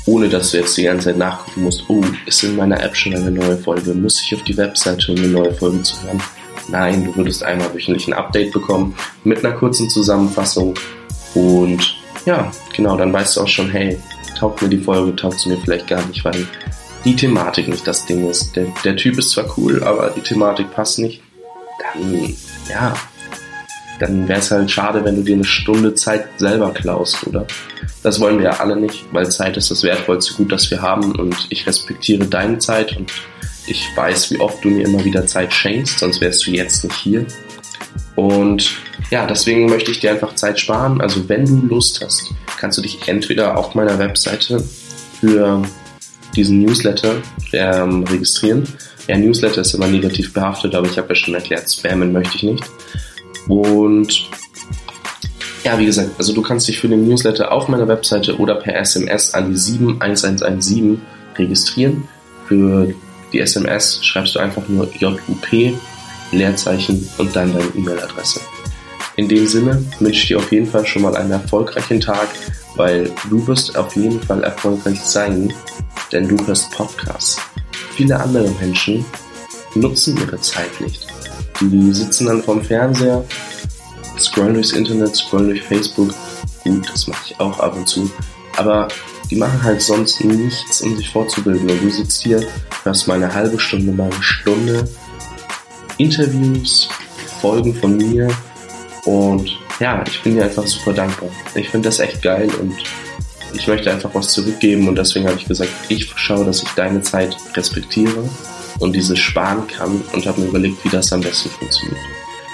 [0.05, 3.15] ohne dass du jetzt die ganze Zeit nachgucken musst, oh, ist in meiner App schon
[3.15, 6.21] eine neue Folge, muss ich auf die Webseite, um eine neue Folge zu hören.
[6.67, 10.73] Nein, du würdest einmal wöchentlich ein Update bekommen mit einer kurzen Zusammenfassung
[11.35, 13.99] und ja, genau, dann weißt du auch schon, hey,
[14.37, 16.47] taugt mir die Folge, taugt sie mir vielleicht gar nicht, weil
[17.03, 18.55] die Thematik nicht das Ding ist.
[18.55, 21.21] Der, der Typ ist zwar cool, aber die Thematik passt nicht.
[21.93, 22.35] Dann,
[22.67, 22.95] ja,
[23.99, 27.45] dann wäre es halt schade, wenn du dir eine Stunde Zeit selber klaust, oder?
[28.03, 31.13] Das wollen wir ja alle nicht, weil Zeit ist das wertvollste Gut, das wir haben
[31.15, 33.11] und ich respektiere deine Zeit und
[33.67, 36.95] ich weiß, wie oft du mir immer wieder Zeit schenkst, sonst wärst du jetzt nicht
[36.95, 37.25] hier.
[38.15, 38.77] Und
[39.11, 41.01] ja, deswegen möchte ich dir einfach Zeit sparen.
[41.01, 44.63] Also wenn du Lust hast, kannst du dich entweder auf meiner Webseite
[45.19, 45.61] für
[46.35, 47.15] diesen Newsletter
[47.53, 48.63] ähm, registrieren.
[49.07, 52.43] Ja, Newsletter ist immer negativ behaftet, aber ich habe ja schon erklärt, spammen möchte ich
[52.43, 52.63] nicht.
[53.47, 54.29] Und
[55.63, 58.75] ja, wie gesagt, also du kannst dich für den Newsletter auf meiner Webseite oder per
[58.75, 61.01] SMS an die 71117
[61.37, 62.07] registrieren.
[62.47, 62.93] Für
[63.33, 65.19] die SMS schreibst du einfach nur JUP,
[66.31, 68.41] Leerzeichen und dann deine E-Mail-Adresse.
[69.15, 72.27] In dem Sinne wünsche ich dir auf jeden Fall schon mal einen erfolgreichen Tag,
[72.75, 75.53] weil du wirst auf jeden Fall erfolgreich sein,
[76.11, 77.39] denn du hörst Podcasts.
[77.95, 79.05] Viele andere Menschen
[79.73, 81.14] nutzen ihre Zeit nicht.
[81.61, 83.23] Die sitzen dann vorm Fernseher,
[84.19, 86.13] scrollen durchs Internet, scrollen durch Facebook.
[86.63, 88.11] Gut, das mache ich auch ab und zu.
[88.57, 88.87] Aber
[89.29, 91.69] die machen halt sonst nichts, um sich vorzubilden.
[91.69, 92.45] Und du sitzt hier,
[92.83, 94.87] hörst mal eine halbe Stunde, mal eine Stunde
[95.97, 96.89] Interviews,
[97.41, 98.27] Folgen von mir.
[99.05, 99.49] Und
[99.79, 101.29] ja, ich bin dir einfach super dankbar.
[101.53, 102.73] Ich finde das echt geil und
[103.53, 104.87] ich möchte einfach was zurückgeben.
[104.87, 108.29] Und deswegen habe ich gesagt, ich schaue, dass ich deine Zeit respektiere
[108.79, 111.99] und diese sparen kann und habe mir überlegt, wie das am besten funktioniert.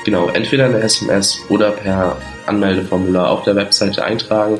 [0.03, 2.17] Genau, entweder eine SMS oder per
[2.47, 4.59] Anmeldeformular auf der Webseite eintragen.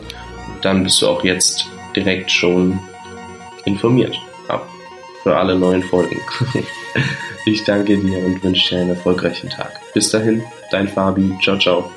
[0.61, 2.79] Dann bist du auch jetzt direkt schon
[3.65, 4.15] informiert
[4.49, 4.61] ja,
[5.23, 6.19] für alle neuen Folgen.
[7.45, 9.79] ich danke dir und wünsche dir einen erfolgreichen Tag.
[9.93, 11.35] Bis dahin, dein Fabi.
[11.41, 11.91] Ciao, ciao.